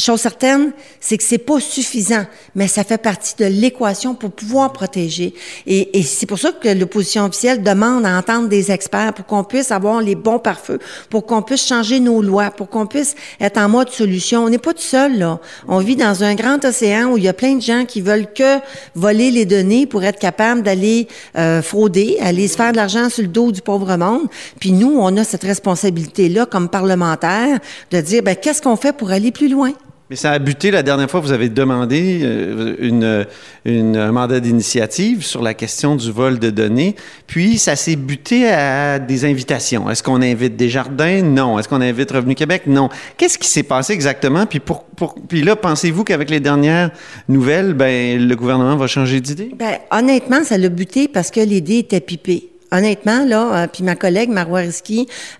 Chose 0.00 0.20
certaine, 0.20 0.72
c'est 1.00 1.16
que 1.16 1.22
c'est 1.22 1.38
pas 1.38 1.60
suffisant, 1.60 2.24
mais 2.54 2.68
ça 2.68 2.84
fait 2.84 2.98
partie 2.98 3.34
de 3.38 3.46
l'équation 3.46 4.14
pour 4.14 4.30
pouvoir 4.30 4.72
protéger. 4.72 5.34
Et, 5.66 6.02
c'est 6.02 6.26
pour 6.26 6.38
ça 6.38 6.52
que 6.52 6.68
l'opposition 6.68 7.24
officielle 7.24 7.62
demande 7.62 8.06
à 8.06 8.16
entendre 8.18 8.48
des 8.48 8.70
experts 8.70 9.14
pour 9.14 9.26
qu'on 9.26 9.44
puisse 9.44 9.70
avoir 9.70 10.00
les 10.00 10.14
bons 10.14 10.38
pare-feux, 10.38 10.78
pour 11.08 11.26
qu'on 11.26 11.42
puisse 11.42 11.66
changer 11.66 12.00
nos 12.00 12.22
lois, 12.22 12.50
pour 12.50 12.68
qu'on 12.68 12.86
puisse 12.86 13.14
être 13.40 13.58
en 13.58 13.68
mode 13.68 13.90
solution. 13.90 14.44
On 14.44 14.50
n'est 14.50 14.58
pas 14.58 14.74
tout 14.74 14.80
seul, 14.80 15.18
là. 15.18 15.40
On 15.68 15.78
vit 15.78 15.96
dans 15.96 16.24
un 16.24 16.34
grand 16.34 16.64
océan 16.64 17.12
où 17.12 17.16
il 17.16 17.24
y 17.24 17.28
a 17.28 17.32
plein 17.32 17.56
de 17.56 17.62
gens 17.62 17.84
qui 17.84 18.00
veulent 18.00 18.32
que 18.32 18.58
voler 18.94 19.30
les 19.30 19.44
données 19.44 19.86
pour 19.86 20.04
être 20.04 20.18
capables 20.18 20.62
d'aller 20.62 21.08
euh, 21.36 21.62
frauder, 21.62 22.18
aller 22.20 22.48
se 22.48 22.56
faire 22.56 22.72
de 22.72 22.76
l'argent 22.76 23.08
sur 23.08 23.22
le 23.22 23.28
dos 23.28 23.52
du 23.52 23.62
pauvre 23.62 23.96
monde. 23.96 24.28
Puis 24.58 24.72
nous, 24.72 24.96
on 24.98 25.16
a 25.16 25.24
cette 25.24 25.44
responsabilité-là 25.44 26.46
comme 26.46 26.68
parlementaires 26.68 27.58
de 27.90 28.00
dire, 28.00 28.22
ben, 28.22 28.36
qu'est-ce 28.36 28.62
qu'on 28.62 28.76
fait 28.76 28.92
pour 28.92 29.10
aller 29.10 29.32
plus 29.32 29.48
loin? 29.48 29.72
Mais 30.10 30.16
ça 30.16 30.32
a 30.32 30.40
buté 30.40 30.72
la 30.72 30.82
dernière 30.82 31.08
fois, 31.08 31.20
vous 31.20 31.30
avez 31.30 31.48
demandé 31.48 32.22
euh, 32.24 32.74
une, 32.80 33.26
une, 33.64 33.96
un 33.96 34.10
mandat 34.10 34.40
d'initiative 34.40 35.24
sur 35.24 35.40
la 35.40 35.54
question 35.54 35.94
du 35.94 36.10
vol 36.10 36.40
de 36.40 36.50
données, 36.50 36.96
puis 37.28 37.58
ça 37.58 37.76
s'est 37.76 37.94
buté 37.94 38.48
à 38.48 38.98
des 38.98 39.24
invitations. 39.24 39.88
Est-ce 39.88 40.02
qu'on 40.02 40.20
invite 40.20 40.56
des 40.56 40.68
jardins? 40.68 41.22
Non. 41.22 41.60
Est-ce 41.60 41.68
qu'on 41.68 41.80
invite 41.80 42.10
Revenu 42.10 42.34
Québec? 42.34 42.62
Non. 42.66 42.88
Qu'est-ce 43.16 43.38
qui 43.38 43.48
s'est 43.48 43.62
passé 43.62 43.92
exactement? 43.92 44.46
Puis, 44.46 44.58
pour, 44.58 44.82
pour, 44.82 45.14
puis 45.14 45.44
là, 45.44 45.54
pensez-vous 45.54 46.02
qu'avec 46.02 46.28
les 46.28 46.40
dernières 46.40 46.90
nouvelles, 47.28 47.74
ben, 47.74 48.20
le 48.20 48.34
gouvernement 48.34 48.74
va 48.74 48.88
changer 48.88 49.20
d'idée? 49.20 49.52
Ben, 49.56 49.78
honnêtement, 49.92 50.42
ça 50.42 50.58
l'a 50.58 50.70
buté 50.70 51.06
parce 51.06 51.30
que 51.30 51.38
l'idée 51.38 51.78
était 51.78 52.00
pipée 52.00 52.49
honnêtement, 52.72 53.24
là, 53.24 53.54
euh, 53.54 53.66
puis 53.66 53.82
ma 53.82 53.96
collègue 53.96 54.30
Marois 54.30 54.62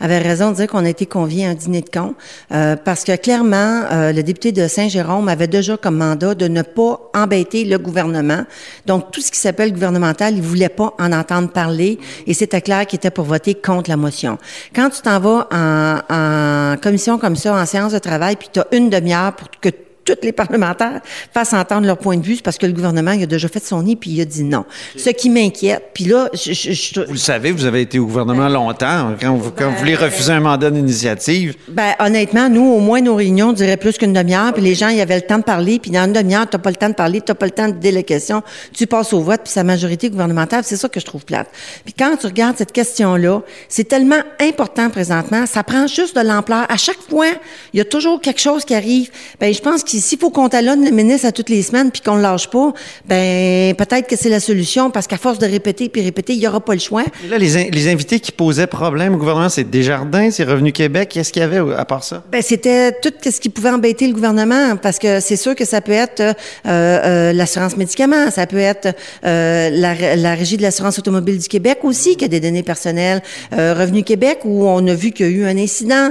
avait 0.01 0.19
raison 0.19 0.51
de 0.51 0.57
dire 0.57 0.67
qu'on 0.67 0.85
a 0.85 0.89
été 0.89 1.07
conviés 1.07 1.47
à 1.47 1.51
un 1.51 1.55
dîner 1.55 1.81
de 1.81 1.89
con, 1.89 2.15
euh, 2.53 2.77
parce 2.77 3.05
que 3.05 3.17
clairement, 3.17 3.83
euh, 3.91 4.13
le 4.13 4.23
député 4.23 4.53
de 4.53 4.67
Saint-Jérôme 4.67 5.29
avait 5.29 5.47
déjà 5.47 5.77
comme 5.77 5.97
mandat 5.97 6.35
de 6.35 6.49
ne 6.49 6.63
pas 6.63 7.11
embêter 7.15 7.65
le 7.65 7.79
gouvernement. 7.79 8.45
Donc, 8.87 9.11
tout 9.13 9.21
ce 9.21 9.31
qui 9.31 9.39
s'appelle 9.39 9.73
gouvernemental, 9.73 10.35
il 10.35 10.43
voulait 10.43 10.69
pas 10.69 10.95
en 10.99 11.13
entendre 11.13 11.51
parler, 11.51 11.99
et 12.27 12.35
c'était 12.35 12.61
clair 12.61 12.87
qu'il 12.87 12.97
était 12.97 13.11
pour 13.11 13.25
voter 13.25 13.55
contre 13.55 13.91
la 13.91 13.97
motion. 13.97 14.39
Quand 14.75 14.91
tu 14.91 15.03
t'en 15.03 15.21
vas 15.21 15.49
en, 15.53 15.99
en 16.11 16.77
commission 16.79 17.19
comme 17.19 17.37
ça, 17.37 17.55
en 17.55 17.67
séance 17.67 17.93
de 17.93 17.99
travail, 17.99 18.37
puis 18.37 18.49
tu 18.53 18.61
as 18.61 18.67
une 18.73 18.91
demi-heure 18.91 19.35
pour 19.35 19.49
que 19.61 19.71
tous 20.05 20.17
les 20.23 20.33
parlementaires 20.33 21.01
fassent 21.33 21.53
entendre 21.53 21.87
leur 21.87 21.99
point 21.99 22.17
de 22.17 22.25
vue, 22.25 22.39
parce 22.43 22.59
que 22.59 22.67
le 22.67 22.73
gouvernement 22.73 23.13
il 23.13 23.23
a 23.23 23.27
déjà 23.27 23.49
fait 23.49 23.65
son 23.65 23.83
nid 23.83 23.97
puis 23.97 24.11
il 24.11 24.21
a 24.21 24.25
dit 24.25 24.45
non. 24.45 24.65
Ce 24.97 25.11
qui 25.11 25.31
m'inquiète, 25.31 25.91
puis 25.95 26.05
là, 26.05 26.29
je, 26.33 26.53
je, 26.53 27.01
vous 27.01 27.13
le 27.13 27.19
savez, 27.19 27.53
vous 27.53 27.65
avez 27.65 27.83
été 27.83 27.99
au 27.99 28.07
gouvernement 28.07 28.49
longtemps. 28.49 29.15
Quand 29.21 29.37
vous, 29.37 29.51
quand 29.51 29.71
vous 29.71 29.79
voulez 29.79 29.95
refuser 29.95 30.33
un 30.33 30.41
mandat 30.41 30.71
d'initiative. 30.71 31.55
Ben 31.69 31.95
honnêtement, 31.99 32.49
nous 32.49 32.65
au 32.65 32.81
moins 32.81 33.01
nos 33.01 33.15
réunions 33.15 33.53
duraient 33.53 33.77
plus 33.77 33.99
qu'une 33.99 34.13
demi-heure, 34.13 34.53
puis 34.53 34.63
les 34.63 34.75
gens 34.75 34.89
y 34.89 35.01
avaient 35.01 35.17
le 35.17 35.27
temps 35.27 35.39
de 35.39 35.45
parler, 35.45 35.79
puis 35.79 35.91
dans 35.91 36.05
une 36.05 36.13
demi-heure, 36.13 36.47
t'as 36.49 36.59
pas 36.59 36.71
le 36.71 36.77
temps 36.77 36.89
de 36.89 36.95
parler, 36.95 37.21
t'as 37.21 37.35
pas 37.35 37.47
le 37.47 37.53
temps 37.53 37.69
de 37.69 37.75
dire 37.75 37.93
les 37.93 38.05
questions, 38.05 38.43
tu 38.73 38.87
passes 38.87 39.13
au 39.13 39.21
vote, 39.21 39.41
puis 39.45 39.53
sa 39.53 39.65
majorité 39.65 40.11
gouvernementale, 40.11 40.65
c'est 40.65 40.77
ça 40.77 40.89
que 40.89 41.01
je 41.01 41.05
trouve 41.05 41.25
plate. 41.25 41.49
Puis 41.85 41.95
quand 41.95 42.17
tu 42.17 42.27
regardes 42.27 42.57
cette 42.57 42.73
question-là, 42.73 43.43
c'est 43.69 43.85
tellement 43.85 44.23
important 44.41 44.91
présentement, 44.91 45.47
ça 45.47 45.63
prend 45.63 45.87
juste 45.87 46.17
de 46.17 46.23
l'ampleur. 46.23 46.67
À 46.69 46.77
chaque 46.77 47.01
fois, 47.09 47.27
il 47.73 47.79
y 47.79 47.81
a 47.81 47.85
toujours 47.85 48.21
quelque 48.21 48.41
chose 48.41 48.65
qui 48.65 48.75
arrive. 48.75 49.11
Ben 49.41 49.53
je 49.53 49.61
pense 49.61 49.85
qu'il 50.01 50.09
s'il 50.09 50.19
faut 50.19 50.31
qu'on 50.31 50.49
talonne 50.49 50.85
le 50.85 50.91
ministre 50.91 51.27
à 51.27 51.33
toutes 51.33 51.49
les 51.49 51.63
semaines 51.63 51.91
puis 51.91 52.03
qu'on 52.03 52.17
le 52.17 52.23
lâche 52.23 52.49
pas, 52.49 52.73
ben 53.07 53.75
peut-être 53.75 54.07
que 54.07 54.17
c'est 54.17 54.29
la 54.29 54.41
solution 54.41 54.91
parce 54.91 55.07
qu'à 55.07 55.19
force 55.19 55.39
de 55.39 55.47
répéter 55.47 55.89
puis 55.89 56.03
répéter, 56.03 56.33
il 56.33 56.41
y 56.41 56.49
aura 56.49 56.61
pas 56.61 56.75
le 56.75 56.81
choix. 56.81 57.05
là, 57.29 57.39
les, 57.39 57.71
les 57.71 57.89
invités 57.89 58.21
qui 58.21 58.33
posaient 58.33 58.67
problème 58.67 59.15
au 59.15 59.19
gouvernement, 59.19 59.49
c'est 59.49 59.65
Desjardins, 59.65 60.31
c'est 60.31 60.45
Revenu 60.45 60.73
Québec. 60.73 61.11
Qu'est-ce 61.11 61.33
qu'il 61.33 61.43
y 61.43 61.45
avait 61.45 61.61
à 61.75 61.85
part 61.85 62.05
ça? 62.05 62.25
Ben 62.31 62.43
c'était 62.43 62.93
tout 63.01 63.13
ce 63.23 63.41
qui 63.41 63.49
pouvait 63.49 63.71
embêter 63.71 64.07
le 64.07 64.15
gouvernement 64.15 64.77
parce 64.77 64.99
que 64.99 65.21
c'est 65.21 65.37
sûr 65.37 65.55
que 65.55 65.65
ça 65.65 65.81
peut 65.81 65.93
être 65.93 66.21
euh, 66.21 66.33
euh, 66.67 67.33
l'assurance 67.33 67.77
médicaments, 67.77 68.31
ça 68.31 68.47
peut 68.47 68.59
être 68.59 68.95
euh, 69.25 69.71
la, 69.71 70.17
la, 70.17 70.35
régie 70.35 70.57
de 70.57 70.63
l'assurance 70.63 70.99
automobile 70.99 71.39
du 71.39 71.49
Québec 71.49 71.79
aussi 71.83 72.17
qui 72.17 72.25
a 72.25 72.29
des 72.29 72.41
données 72.41 72.63
personnelles, 72.63 73.23
Revenu 73.53 74.03
Québec 74.03 74.41
où 74.45 74.67
on 74.67 74.87
a 74.87 74.95
vu 74.95 75.13
qu'il 75.13 75.27
y 75.27 75.29
a 75.29 75.33
eu 75.33 75.45
un 75.45 75.59
incident. 75.59 76.11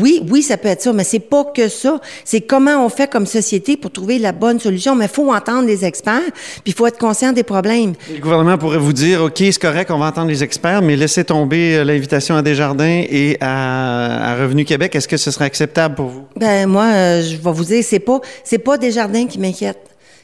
Oui, 0.00 0.22
oui, 0.30 0.42
ça 0.42 0.56
peut 0.56 0.68
être 0.68 0.82
ça, 0.82 0.92
mais 0.92 1.04
c'est 1.04 1.20
pas 1.20 1.44
que 1.44 1.68
ça. 1.68 2.00
C'est 2.24 2.40
comment 2.40 2.75
on 2.84 2.88
fait 2.88 3.10
comme 3.10 3.26
société 3.26 3.76
pour 3.76 3.90
trouver 3.90 4.18
la 4.18 4.32
bonne 4.32 4.60
solution. 4.60 4.94
Mais 4.94 5.06
il 5.06 5.10
faut 5.10 5.32
entendre 5.32 5.66
les 5.66 5.84
experts, 5.84 6.32
puis 6.62 6.62
il 6.66 6.74
faut 6.74 6.86
être 6.86 6.98
conscient 6.98 7.32
des 7.32 7.42
problèmes. 7.42 7.94
Le 8.12 8.20
gouvernement 8.20 8.58
pourrait 8.58 8.78
vous 8.78 8.92
dire, 8.92 9.22
OK, 9.22 9.38
c'est 9.38 9.58
correct, 9.58 9.90
on 9.90 9.98
va 9.98 10.06
entendre 10.06 10.28
les 10.28 10.42
experts, 10.42 10.82
mais 10.82 10.96
laissez 10.96 11.24
tomber 11.24 11.84
l'invitation 11.84 12.36
à 12.36 12.42
Desjardins 12.42 13.04
et 13.08 13.36
à, 13.40 14.32
à 14.32 14.36
Revenu 14.36 14.64
Québec. 14.64 14.94
Est-ce 14.94 15.08
que 15.08 15.16
ce 15.16 15.30
serait 15.30 15.46
acceptable 15.46 15.94
pour 15.94 16.06
vous? 16.06 16.24
Ben 16.36 16.66
moi, 16.66 17.20
je 17.20 17.36
vais 17.36 17.52
vous 17.52 17.64
dire, 17.64 17.82
c'est 17.84 17.98
pas, 17.98 18.20
c'est 18.44 18.58
pas 18.58 18.78
Desjardins 18.78 19.26
qui 19.26 19.38
m'inquiète. 19.38 19.78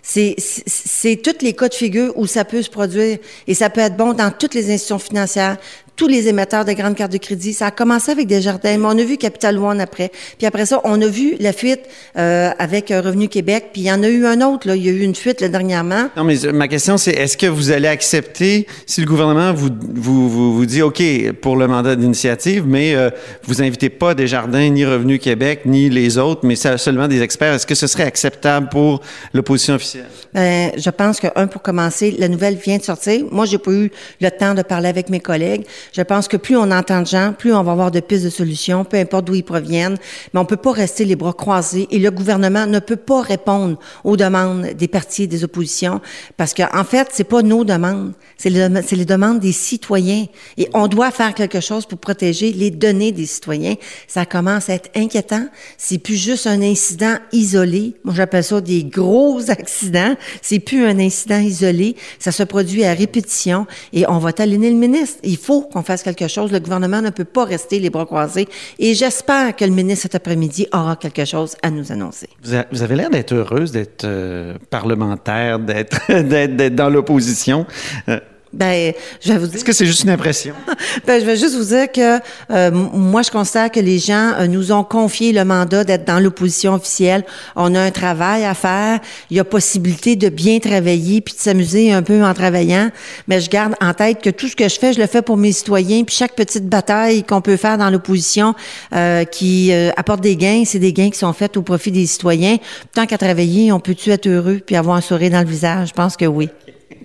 C'est, 0.05 0.35
c'est 0.39 1.17
tous 1.17 1.45
les 1.45 1.53
cas 1.53 1.69
de 1.69 1.75
figure 1.75 2.13
où 2.17 2.27
ça 2.27 2.45
peut 2.45 2.61
se 2.61 2.69
produire 2.69 3.19
et 3.47 3.55
ça 3.55 3.71
peut 3.71 3.81
être 3.81 3.97
bon 3.97 4.13
dans 4.15 4.33
toutes 4.33 4.53
les 4.55 4.65
institutions 4.65 4.99
financières, 4.99 5.59
tous 6.03 6.09
les 6.09 6.27
émetteurs 6.27 6.65
de 6.65 6.73
grandes 6.73 6.97
cartes 6.97 7.13
de 7.13 7.19
crédit. 7.19 7.53
Ça 7.53 7.67
a 7.67 7.71
commencé 7.71 8.11
avec 8.11 8.27
Desjardins, 8.27 8.77
mais 8.77 8.87
on 8.87 8.99
a 8.99 9.05
vu 9.05 9.19
Capital 9.19 9.57
One 9.57 9.81
après. 9.81 10.11
Puis 10.37 10.49
après 10.49 10.67
ça, 10.67 10.81
on 10.83 11.01
a 11.01 11.07
vu 11.07 11.37
la 11.39 11.53
fuite 11.53 11.83
euh, 12.19 12.51
avec 12.59 12.91
euh, 12.91 13.01
Revenu 13.01 13.29
Québec. 13.29 13.67
Puis 13.73 13.83
il 13.83 13.85
y 13.85 13.93
en 13.93 14.03
a 14.03 14.09
eu 14.09 14.27
un 14.27 14.41
autre. 14.41 14.67
Là. 14.67 14.75
Il 14.75 14.85
y 14.85 14.89
a 14.89 14.93
eu 14.93 15.03
une 15.03 15.15
fuite 15.15 15.41
là, 15.41 15.47
dernièrement. 15.47 16.09
Non, 16.17 16.25
mais 16.25 16.35
ma 16.53 16.67
question, 16.67 16.97
c'est 16.99 17.13
est-ce 17.13 17.37
que 17.37 17.47
vous 17.47 17.71
allez 17.71 17.87
accepter 17.87 18.67
si 18.85 19.01
le 19.01 19.07
gouvernement 19.07 19.53
vous, 19.53 19.69
vous, 19.81 20.29
vous, 20.29 20.57
vous 20.57 20.67
dit 20.67 20.83
OK 20.83 21.01
pour 21.41 21.55
le 21.55 21.69
mandat 21.69 21.95
d'initiative, 21.95 22.65
mais 22.67 22.97
euh, 22.97 23.11
vous 23.45 23.63
invitez 23.63 23.89
pas 23.89 24.15
Desjardins, 24.15 24.71
ni 24.71 24.85
Revenu 24.85 25.21
Québec, 25.21 25.61
ni 25.67 25.89
les 25.89 26.19
autres, 26.19 26.41
mais 26.43 26.57
seulement 26.57 27.07
des 27.07 27.23
experts. 27.23 27.55
Est-ce 27.55 27.67
que 27.67 27.77
ce 27.77 27.87
serait 27.87 28.07
acceptable 28.07 28.71
pour 28.71 29.03
l'opposition 29.35 29.75
officielle? 29.75 30.09
Ben, 30.35 30.73
je 30.77 30.91
pense 30.91 31.21
que, 31.21 31.29
un, 31.37 31.47
pour 31.47 31.63
commencer, 31.63 32.13
la 32.19 32.27
nouvelle 32.27 32.57
vient 32.57 32.79
de 32.79 32.83
sortir. 32.83 33.25
Moi, 33.31 33.45
j'ai 33.45 33.59
pas 33.59 33.71
eu 33.71 33.93
le 34.21 34.31
temps 34.31 34.55
de 34.55 34.63
parler 34.63 34.89
avec 34.89 35.11
mes 35.11 35.21
collègues. 35.21 35.65
Je 35.93 36.01
pense 36.01 36.27
que 36.27 36.39
plus 36.39 36.57
on 36.57 36.71
entend 36.71 37.03
de 37.03 37.07
gens, 37.07 37.35
plus 37.37 37.53
on 37.53 37.63
va 37.63 37.73
avoir 37.73 37.91
de 37.91 38.01
pistes 38.01 38.25
de 38.25 38.31
solutions, 38.31 38.85
peu 38.85 38.97
importe 38.97 39.27
d'où 39.27 39.35
ils 39.35 39.45
proviennent. 39.45 39.99
Mais 40.33 40.41
on 40.41 40.47
peut 40.47 40.57
pas 40.57 40.73
rester 40.73 41.05
les 41.05 41.17
bras 41.17 41.35
croisés 41.35 41.87
et 41.91 41.99
le 41.99 42.11
gouvernement 42.11 42.67
ne 42.67 42.79
peut 42.79 42.97
pas 42.97 43.21
répondre 43.21 43.79
aux 44.03 44.17
demandes 44.17 44.73
des 44.73 44.89
partis 44.89 45.25
et 45.25 45.27
des 45.27 45.45
oppositions 45.45 46.01
parce 46.37 46.55
que, 46.55 46.63
en 46.77 46.85
fait, 46.85 47.09
c'est 47.13 47.25
pas 47.25 47.43
nos 47.43 47.65
demandes, 47.65 48.13
c'est 48.39 48.51
les, 48.51 49.05
demandes 49.05 49.39
des 49.39 49.53
citoyens. 49.53 50.27
Et 50.57 50.69
on 50.75 50.89
doit 50.89 51.11
faire 51.11 51.35
quelque 51.35 51.61
chose 51.61 51.87
pour 51.87 51.99
protéger 51.99 52.53
les 52.53 52.71
données 52.71 53.13
des 53.13 53.27
citoyens. 53.27 53.75
Ça 54.09 54.25
commence 54.25 54.69
à 54.71 54.75
être 54.75 54.91
inquiétant. 54.97 55.47
C'est 55.77 55.99
plus 55.99 56.17
juste 56.17 56.47
un 56.47 56.63
incident 56.63 57.17
isolé. 57.33 57.95
Moi, 58.03 58.15
j'appelle 58.15 58.45
ça 58.45 58.61
des 58.61 58.85
gros 58.85 59.41
accidents. 59.51 60.17
C'est 60.41 60.59
plus 60.59 60.87
un 60.87 60.99
incident 60.99 61.39
isolé. 61.39 61.97
Ça 62.19 62.33
se 62.33 62.43
produit 62.43 62.85
à 62.85 62.95
répétition 62.95 63.67
et 63.93 64.09
on 64.09 64.19
va 64.19 64.33
talonner 64.33 64.71
le 64.71 64.77
ministre. 64.77 65.19
Il 65.23 65.37
faut 65.37 65.63
qu'on 65.73 65.83
fasse 65.83 66.03
quelque 66.03 66.29
chose. 66.29 66.53
Le 66.53 66.61
gouvernement 66.61 67.03
ne 67.03 67.11
peut 67.11 67.25
pas 67.25 67.45
rester 67.45 67.79
les 67.79 67.91
bras 67.91 68.07
croisés. 68.07 68.49
Et 68.79 68.95
j'espère 68.95 69.57
que 69.57 69.65
le 69.65 69.73
ministre 69.73 70.03
cet 70.03 70.15
après-midi 70.15 70.67
aura 70.73 70.97
quelque 70.97 71.25
chose 71.25 71.57
à 71.63 71.71
nous 71.71 71.91
annoncer. 71.93 72.29
Vous 72.71 72.83
avez 72.83 72.97
l'air 72.97 73.11
d'être 73.11 73.33
heureuse 73.33 73.73
d'être 73.73 74.05
euh, 74.05 74.57
parlementaire, 74.71 75.59
d'être 75.59 76.09
dans 76.75 76.91
l'opposition. 76.91 77.67
Euh, 78.09 78.21
ben, 78.53 78.93
je 79.21 79.33
vais 79.33 79.39
vous 79.39 79.47
dire. 79.47 79.57
Est-ce 79.57 79.65
que 79.65 79.73
c'est 79.73 79.87
juste 79.87 80.03
une 80.05 80.11
impression? 80.11 80.55
ben, 81.07 81.21
je 81.21 81.25
vais 81.25 81.37
juste 81.37 81.55
vous 81.55 81.65
dire 81.65 81.91
que 81.91 82.19
euh, 82.51 82.71
moi, 82.71 83.23
je 83.23 83.31
constate 83.31 83.73
que 83.73 83.81
les 83.81 83.99
gens 83.99 84.33
euh, 84.39 84.47
nous 84.47 84.73
ont 84.73 84.85
confié 84.85 85.33
le 85.33 85.45
mandat 85.45 85.85
d'être 85.85 86.05
dans 86.05 86.21
l'opposition 86.21 86.75
officielle. 86.75 87.25
On 87.57 87.75
a 87.75 87.81
un 87.81 87.91
travail 87.91 88.45
à 88.45 88.55
faire. 88.55 89.01
Il 89.31 89.39
y 89.39 89.41
a 89.41 89.45
possibilité 89.45 90.17
de 90.17 90.29
bien 90.29 90.59
travailler 90.59 91.23
puis 91.23 91.35
de 91.35 91.41
s'amuser 91.41 91.93
un 91.93 92.03
peu 92.03 92.23
en 92.23 92.35
travaillant. 92.35 92.91
Mais 93.27 93.41
je 93.41 93.49
garde 93.49 93.75
en 93.81 93.95
tête 93.95 94.21
que 94.21 94.31
tout 94.31 94.49
ce 94.49 94.57
que 94.57 94.69
je 94.69 94.79
fais, 94.79 94.93
je 94.93 95.01
le 95.01 95.07
fais 95.07 95.23
pour 95.23 95.39
mes 95.39 95.53
citoyens. 95.53 96.05
Puis 96.05 96.15
chaque 96.15 96.35
petite 96.35 96.69
bataille 96.69 97.25
qu'on 97.25 97.41
peut 97.41 97.57
faire 97.57 97.79
dans 97.79 97.89
l'opposition 97.89 98.55
euh, 98.95 99.25
qui 99.25 99.73
apporte 99.97 100.21
des 100.21 100.37
gains, 100.37 100.65
c'est 100.67 100.79
des 100.79 100.93
gains 100.93 101.11
qui 101.11 101.19
sont 101.19 101.33
faits 101.33 101.57
au 101.57 101.63
profit 101.63 101.91
des 101.91 102.07
citoyens. 102.07 102.59
Tant 102.95 103.07
qu'à 103.07 103.17
travailler, 103.17 103.73
on 103.73 103.81
peut-tu 103.81 104.11
être 104.11 104.27
heureux 104.27 104.61
puis 104.65 104.77
avoir 104.77 104.97
un 104.97 105.01
sourire 105.01 105.31
dans 105.31 105.41
le 105.41 105.47
visage? 105.47 105.89
Je 105.89 105.95
pense 105.95 106.17
que 106.17 106.27
oui. 106.27 106.51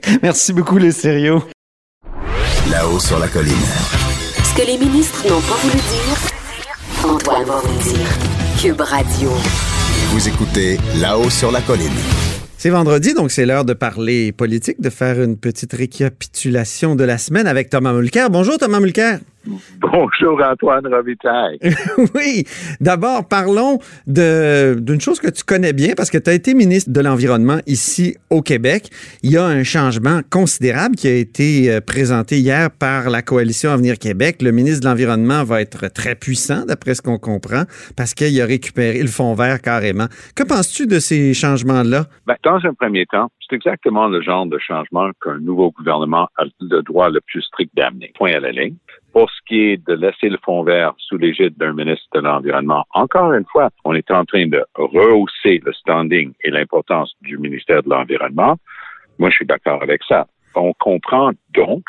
Merci 0.24 0.54
beaucoup, 0.54 0.78
les 0.78 0.92
sérieux. 0.92 1.40
Là-haut 2.72 3.00
sur 3.00 3.20
la 3.20 3.28
colline. 3.28 3.54
Ce 4.44 4.62
que 4.62 4.66
les 4.68 4.78
ministres 4.78 5.24
n'ont 5.30 5.42
pas 5.42 5.56
voulu 5.62 5.76
dire, 5.76 7.10
Antoine 7.10 7.46
va 7.46 7.60
vous 7.60 7.84
dire. 7.84 8.08
Cube 8.62 8.82
Radio. 8.82 9.30
Vous 10.10 10.28
écoutez 10.28 10.78
Là-haut 11.00 11.30
sur 11.30 11.52
la 11.52 11.62
colline. 11.62 11.92
C'est 12.58 12.72
vendredi, 12.72 13.14
donc 13.14 13.30
c'est 13.30 13.46
l'heure 13.46 13.66
de 13.66 13.74
parler 13.74 14.32
politique, 14.32 14.82
de 14.82 14.90
faire 14.90 15.22
une 15.22 15.38
petite 15.38 15.74
récapitulation 15.74 16.96
de 16.96 17.04
la 17.04 17.20
semaine 17.20 17.46
avec 17.46 17.70
Thomas 17.70 17.94
Mulcair. 17.94 18.32
Bonjour 18.32 18.58
Thomas 18.58 18.80
Mulcair. 18.80 19.20
Bonjour 19.80 20.42
Antoine 20.42 20.88
Robitaille. 20.88 21.60
oui. 22.16 22.44
D'abord, 22.80 23.28
parlons 23.28 23.80
d'une 24.06 25.02
chose 25.02 25.20
que 25.20 25.30
tu 25.30 25.44
connais 25.44 25.74
bien 25.74 25.94
parce 25.96 26.10
que 26.10 26.18
tu 26.18 26.30
as 26.30 26.34
été 26.34 26.54
ministre 26.54 26.92
de 26.92 27.02
l'Environnement 27.02 27.60
ici 27.66 28.16
au 28.30 28.42
Québec. 28.42 28.90
Il 29.24 29.32
y 29.32 29.38
a 29.38 29.46
un 29.46 29.64
changement 29.64 30.22
considérable 30.30 30.96
qui 30.96 31.08
a 31.08 31.16
été 31.16 31.72
euh, 31.72 31.82
présenté 31.82 32.38
hier 32.38 32.70
par 32.72 33.10
la 33.10 33.22
coalition 33.22 33.72
Avenir 33.72 33.98
Québec. 33.98 34.42
Le 34.42 34.52
ministre 34.52 34.82
de 34.82 34.88
l'Environnement 34.88 35.44
va 35.44 35.62
être 35.62 35.88
très 35.94 36.16
puissant, 36.16 36.66
d'après 36.66 36.96
ce 36.96 37.02
qu'on 37.02 37.18
comprend, 37.18 37.64
parce 37.96 38.14
qu'il 38.14 38.40
a 38.42 38.46
récupéré 38.46 39.02
le 39.02 39.08
fond 39.08 39.34
vert 39.34 39.62
carrément. 39.62 40.08
Que 40.36 40.44
penses-tu 40.44 40.88
de 40.88 41.00
ces 41.00 41.34
changements-là? 41.34 42.06
Ben, 42.26 42.36
dans 42.44 42.60
un 42.64 42.74
premier 42.74 43.06
temps, 43.06 43.30
c'est 43.48 43.56
exactement 43.56 44.08
le 44.08 44.22
genre 44.22 44.46
de 44.46 44.58
changement 44.60 45.10
qu'un 45.24 45.40
nouveau 45.40 45.72
gouvernement 45.72 46.28
a 46.38 46.46
le 46.60 46.82
droit 46.82 47.10
le 47.10 47.22
plus 47.22 47.42
strict 47.42 47.72
d'amener. 47.76 48.12
Point 48.18 48.34
à 48.34 48.40
la 48.40 48.52
ligne. 48.52 48.76
Pour 49.18 49.32
ce 49.32 49.40
qui 49.48 49.62
est 49.72 49.78
de 49.88 49.96
laisser 49.96 50.30
le 50.30 50.38
fond 50.46 50.62
vert 50.62 50.94
sous 51.00 51.18
l'égide 51.18 51.58
d'un 51.58 51.74
ministre 51.74 52.06
de 52.14 52.20
l'Environnement, 52.20 52.86
encore 52.94 53.34
une 53.34 53.46
fois, 53.46 53.72
on 53.84 53.96
est 53.96 54.12
en 54.12 54.26
train 54.26 54.46
de 54.46 54.64
rehausser 54.76 55.60
le 55.66 55.74
standing 55.74 56.34
et 56.44 56.52
l'importance 56.52 57.16
du 57.24 57.40
ministère 57.40 57.82
de 57.82 57.90
l'Environnement. 57.90 58.58
Moi, 59.18 59.32
je 59.32 59.38
suis 59.38 59.48
d'accord 59.48 59.82
avec 59.82 60.04
ça. 60.08 60.28
On 60.54 60.72
comprend 60.74 61.32
donc 61.56 61.84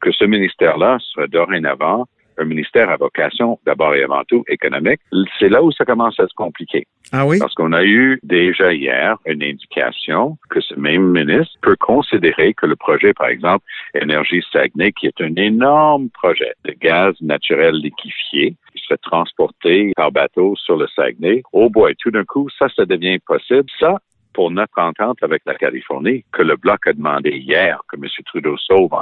que 0.00 0.10
ce 0.10 0.24
ministère-là 0.24 0.96
sera 1.00 1.26
dorénavant 1.26 2.06
un 2.40 2.44
ministère 2.44 2.90
à 2.90 2.96
vocation 2.96 3.58
d'abord 3.66 3.94
et 3.94 4.02
avant 4.02 4.22
tout 4.24 4.44
économique. 4.48 5.00
C'est 5.38 5.48
là 5.48 5.62
où 5.62 5.70
ça 5.72 5.84
commence 5.84 6.18
à 6.18 6.26
se 6.26 6.34
compliquer. 6.34 6.86
Ah 7.12 7.26
oui? 7.26 7.38
Parce 7.38 7.54
qu'on 7.54 7.72
a 7.72 7.84
eu 7.84 8.20
déjà 8.22 8.72
hier 8.72 9.16
une 9.26 9.42
indication 9.42 10.38
que 10.48 10.60
ce 10.60 10.74
même 10.74 11.10
ministre 11.10 11.54
peut 11.62 11.76
considérer 11.78 12.54
que 12.54 12.66
le 12.66 12.76
projet, 12.76 13.12
par 13.14 13.28
exemple, 13.28 13.64
Énergie 13.94 14.42
Saguenay, 14.52 14.92
qui 14.92 15.06
est 15.06 15.20
un 15.20 15.34
énorme 15.36 16.08
projet 16.10 16.52
de 16.64 16.72
gaz 16.72 17.14
naturel 17.20 17.74
liquéfié, 17.76 18.56
qui 18.72 18.82
serait 18.84 18.98
transporté 19.02 19.92
par 19.96 20.12
bateau 20.12 20.54
sur 20.56 20.76
le 20.76 20.86
Saguenay, 20.94 21.42
oh 21.52 21.68
boy, 21.68 21.94
tout 21.98 22.10
d'un 22.10 22.24
coup, 22.24 22.48
ça, 22.58 22.68
ça 22.74 22.84
devient 22.84 23.18
possible. 23.26 23.68
Ça, 23.78 23.98
pour 24.40 24.50
notre 24.50 24.78
entente 24.78 25.22
avec 25.22 25.42
la 25.44 25.54
Californie, 25.54 26.24
que 26.32 26.40
le 26.40 26.56
Bloc 26.56 26.86
a 26.86 26.94
demandé 26.94 27.28
hier 27.28 27.78
que 27.92 27.96
M. 27.96 28.04
Trudeau 28.24 28.56
sauve 28.56 28.94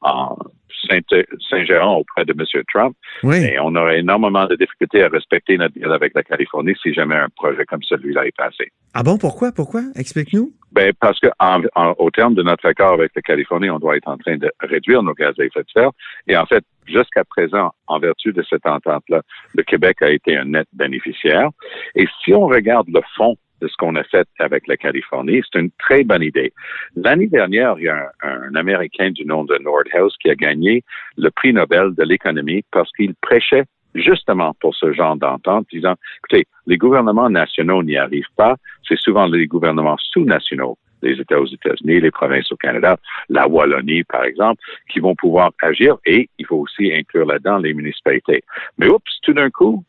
en 0.00 0.36
Saint-Géron 1.48 1.98
auprès 1.98 2.24
de 2.24 2.32
M. 2.32 2.44
Trump. 2.74 2.96
Et 3.22 3.56
on 3.60 3.76
aurait 3.76 4.00
énormément 4.00 4.46
de 4.46 4.56
difficultés 4.56 5.04
à 5.04 5.08
respecter 5.08 5.56
notre 5.58 5.74
deal 5.74 5.92
avec 5.92 6.12
la 6.16 6.24
Californie 6.24 6.74
si 6.82 6.92
jamais 6.92 7.14
un 7.14 7.28
projet 7.28 7.64
comme 7.66 7.84
celui-là 7.84 8.26
est 8.26 8.36
passé. 8.36 8.72
Ah 8.92 9.04
bon, 9.04 9.16
pourquoi? 9.16 9.52
Pourquoi? 9.52 9.82
Explique-nous. 9.94 10.50
Ben, 10.72 10.92
parce 11.00 11.20
que 11.20 11.28
au 11.98 12.10
terme 12.10 12.34
de 12.34 12.42
notre 12.42 12.66
accord 12.66 12.94
avec 12.94 13.12
la 13.14 13.22
Californie, 13.22 13.70
on 13.70 13.78
doit 13.78 13.96
être 13.96 14.08
en 14.08 14.16
train 14.16 14.38
de 14.38 14.50
réduire 14.58 15.04
nos 15.04 15.14
gaz 15.14 15.34
à 15.38 15.44
effet 15.44 15.60
de 15.60 15.70
serre. 15.72 15.90
Et 16.26 16.36
en 16.36 16.46
fait, 16.46 16.64
jusqu'à 16.84 17.22
présent, 17.22 17.72
en 17.86 18.00
vertu 18.00 18.32
de 18.32 18.42
cette 18.42 18.66
entente-là, 18.66 19.22
le 19.54 19.62
Québec 19.62 20.02
a 20.02 20.10
été 20.10 20.36
un 20.36 20.46
net 20.46 20.66
bénéficiaire. 20.72 21.50
Et 21.94 22.08
si 22.24 22.34
on 22.34 22.46
regarde 22.48 22.88
le 22.88 23.02
fond 23.14 23.36
de 23.60 23.68
ce 23.68 23.76
qu'on 23.76 23.96
a 23.96 24.04
fait 24.04 24.26
avec 24.38 24.66
la 24.66 24.76
Californie. 24.76 25.42
C'est 25.50 25.60
une 25.60 25.70
très 25.78 26.04
bonne 26.04 26.22
idée. 26.22 26.52
L'année 26.96 27.26
dernière, 27.26 27.74
il 27.78 27.84
y 27.84 27.88
a 27.88 28.10
un, 28.22 28.54
Américain 28.54 29.10
du 29.10 29.24
nom 29.24 29.44
de 29.44 29.56
Nordhaus 29.58 30.14
qui 30.20 30.30
a 30.30 30.34
gagné 30.34 30.82
le 31.16 31.30
prix 31.30 31.52
Nobel 31.52 31.94
de 31.94 32.02
l'économie 32.02 32.62
parce 32.70 32.90
qu'il 32.92 33.14
prêchait 33.14 33.64
justement 33.94 34.54
pour 34.60 34.74
ce 34.74 34.92
genre 34.92 35.16
d'entente, 35.16 35.66
disant, 35.72 35.94
écoutez, 36.18 36.46
les 36.66 36.76
gouvernements 36.76 37.30
nationaux 37.30 37.82
n'y 37.82 37.96
arrivent 37.96 38.24
pas, 38.36 38.56
c'est 38.86 38.98
souvent 38.98 39.26
les 39.26 39.46
gouvernements 39.46 39.96
sous-nationaux 39.98 40.78
les 41.02 41.20
États 41.20 41.40
aux 41.40 41.46
États-Unis, 41.46 42.00
les 42.00 42.10
provinces 42.10 42.50
au 42.52 42.56
Canada, 42.56 42.98
la 43.28 43.48
Wallonie, 43.48 44.04
par 44.04 44.24
exemple, 44.24 44.60
qui 44.92 45.00
vont 45.00 45.14
pouvoir 45.14 45.50
agir 45.62 45.96
et 46.06 46.28
il 46.38 46.46
faut 46.46 46.58
aussi 46.58 46.92
inclure 46.92 47.26
là-dedans 47.26 47.58
les 47.58 47.74
municipalités. 47.74 48.42
Mais 48.78 48.88
oups, 48.88 49.20
tout 49.22 49.32
d'un 49.32 49.50
coup, 49.50 49.84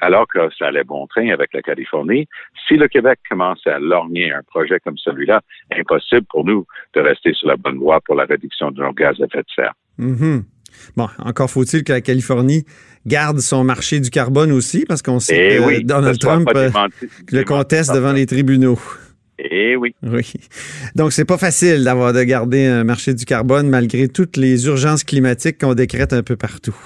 alors 0.00 0.26
que 0.28 0.38
ça 0.58 0.66
allait 0.68 0.84
bon 0.84 1.06
train 1.06 1.28
avec 1.30 1.52
la 1.52 1.62
Californie, 1.62 2.26
si 2.68 2.76
le 2.76 2.88
Québec 2.88 3.18
commence 3.28 3.60
à 3.66 3.78
lorgner 3.78 4.32
un 4.32 4.42
projet 4.46 4.78
comme 4.84 4.96
celui-là, 4.98 5.40
impossible 5.76 6.26
pour 6.30 6.44
nous 6.44 6.66
de 6.94 7.00
rester 7.00 7.32
sur 7.34 7.48
la 7.48 7.56
bonne 7.56 7.78
voie 7.78 8.00
pour 8.04 8.14
la 8.14 8.24
réduction 8.24 8.70
de 8.70 8.80
nos 8.80 8.92
gaz 8.92 9.16
à 9.20 9.24
effet 9.24 9.38
de 9.38 9.44
serre. 9.54 9.74
Mm-hmm. 9.98 10.42
Bon, 10.96 11.08
encore 11.18 11.50
faut-il 11.50 11.84
que 11.84 11.92
la 11.92 12.00
Californie 12.00 12.64
garde 13.06 13.40
son 13.40 13.64
marché 13.64 14.00
du 14.00 14.10
carbone 14.10 14.52
aussi, 14.52 14.84
parce 14.86 15.02
qu'on 15.02 15.18
sait 15.20 15.54
Eh 15.54 15.58
que 15.58 15.62
oui, 15.64 15.84
Donald 15.84 16.18
Trump 16.18 16.48
euh, 16.54 16.70
démenti- 16.70 17.08
le 17.32 17.44
conteste 17.44 17.92
devant 17.94 18.12
les 18.12 18.26
tribunaux. 18.26 18.78
Eh 19.38 19.74
oui. 19.76 19.94
Oui. 20.02 20.32
Donc, 20.94 21.12
c'est 21.12 21.24
pas 21.24 21.38
facile 21.38 21.82
d'avoir 21.82 22.12
de 22.12 22.22
garder 22.22 22.66
un 22.66 22.84
marché 22.84 23.14
du 23.14 23.24
carbone 23.24 23.68
malgré 23.68 24.06
toutes 24.06 24.36
les 24.36 24.66
urgences 24.66 25.02
climatiques 25.02 25.58
qu'on 25.58 25.74
décrète 25.74 26.12
un 26.12 26.22
peu 26.22 26.36
partout. 26.36 26.76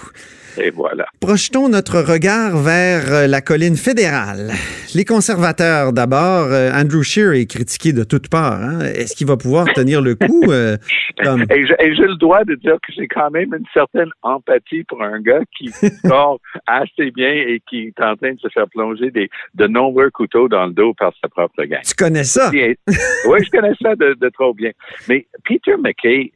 Et 0.59 0.71
voilà. 0.71 1.07
Projetons 1.21 1.69
notre 1.69 2.01
regard 2.01 2.57
vers 2.59 3.13
euh, 3.13 3.27
la 3.27 3.41
colline 3.41 3.77
fédérale. 3.77 4.53
Les 4.95 5.05
conservateurs, 5.05 5.93
d'abord, 5.93 6.47
euh, 6.53 6.71
Andrew 6.73 7.03
Scheer 7.03 7.33
est 7.33 7.47
critiqué 7.47 7.93
de 7.93 8.05
toutes 8.05 8.29
parts. 8.29 8.61
hein. 8.63 8.81
Est-ce 8.81 9.15
qu'il 9.17 9.27
va 9.27 9.37
pouvoir 9.37 9.67
tenir 9.75 10.01
le 10.01 10.15
coup? 10.15 10.45
euh, 10.49 10.77
comme- 11.23 11.43
Et 11.51 11.67
je- 11.67 11.75
et 11.85 11.95
j'ai 11.95 12.07
le 12.07 12.17
droit 12.17 12.45
de 12.45 12.55
dire 12.55 12.77
que 12.87 12.93
j'ai 12.97 13.09
quand 13.09 13.31
même 13.31 13.53
une 13.55 13.65
certaine 13.73 14.11
empathie 14.23 14.85
pour 14.85 15.03
un 15.03 15.21
gars 15.21 15.41
qui 15.59 15.71
sort 16.07 16.39
assez 16.67 17.11
bien 17.11 17.33
et 17.33 17.61
qui 17.69 17.89
est 17.89 18.01
en 18.03 18.15
train 18.17 18.33
de 18.35 18.39
se 18.41 18.49
faire 18.49 18.69
plonger 18.69 19.11
des, 19.11 19.29
de 19.55 19.67
nombreux 19.67 20.11
couteaux 20.11 20.49
dans 20.49 20.67
le 20.67 20.73
dos 20.73 20.95
par 20.95 21.13
sa 21.21 21.29
propre 21.29 21.65
gang. 21.65 21.81
Tu 21.85 21.95
connais 21.95 22.25
ça? 22.25 22.51
Oui, 22.53 23.39
je 23.45 23.51
connais 23.51 23.75
ça 23.83 23.95
de, 23.97 24.15
de 24.21 24.29
trop 24.29 24.55
bien. 24.55 24.71
Mais 25.09 25.27
Peter 25.45 25.75
McKay, 25.79 26.33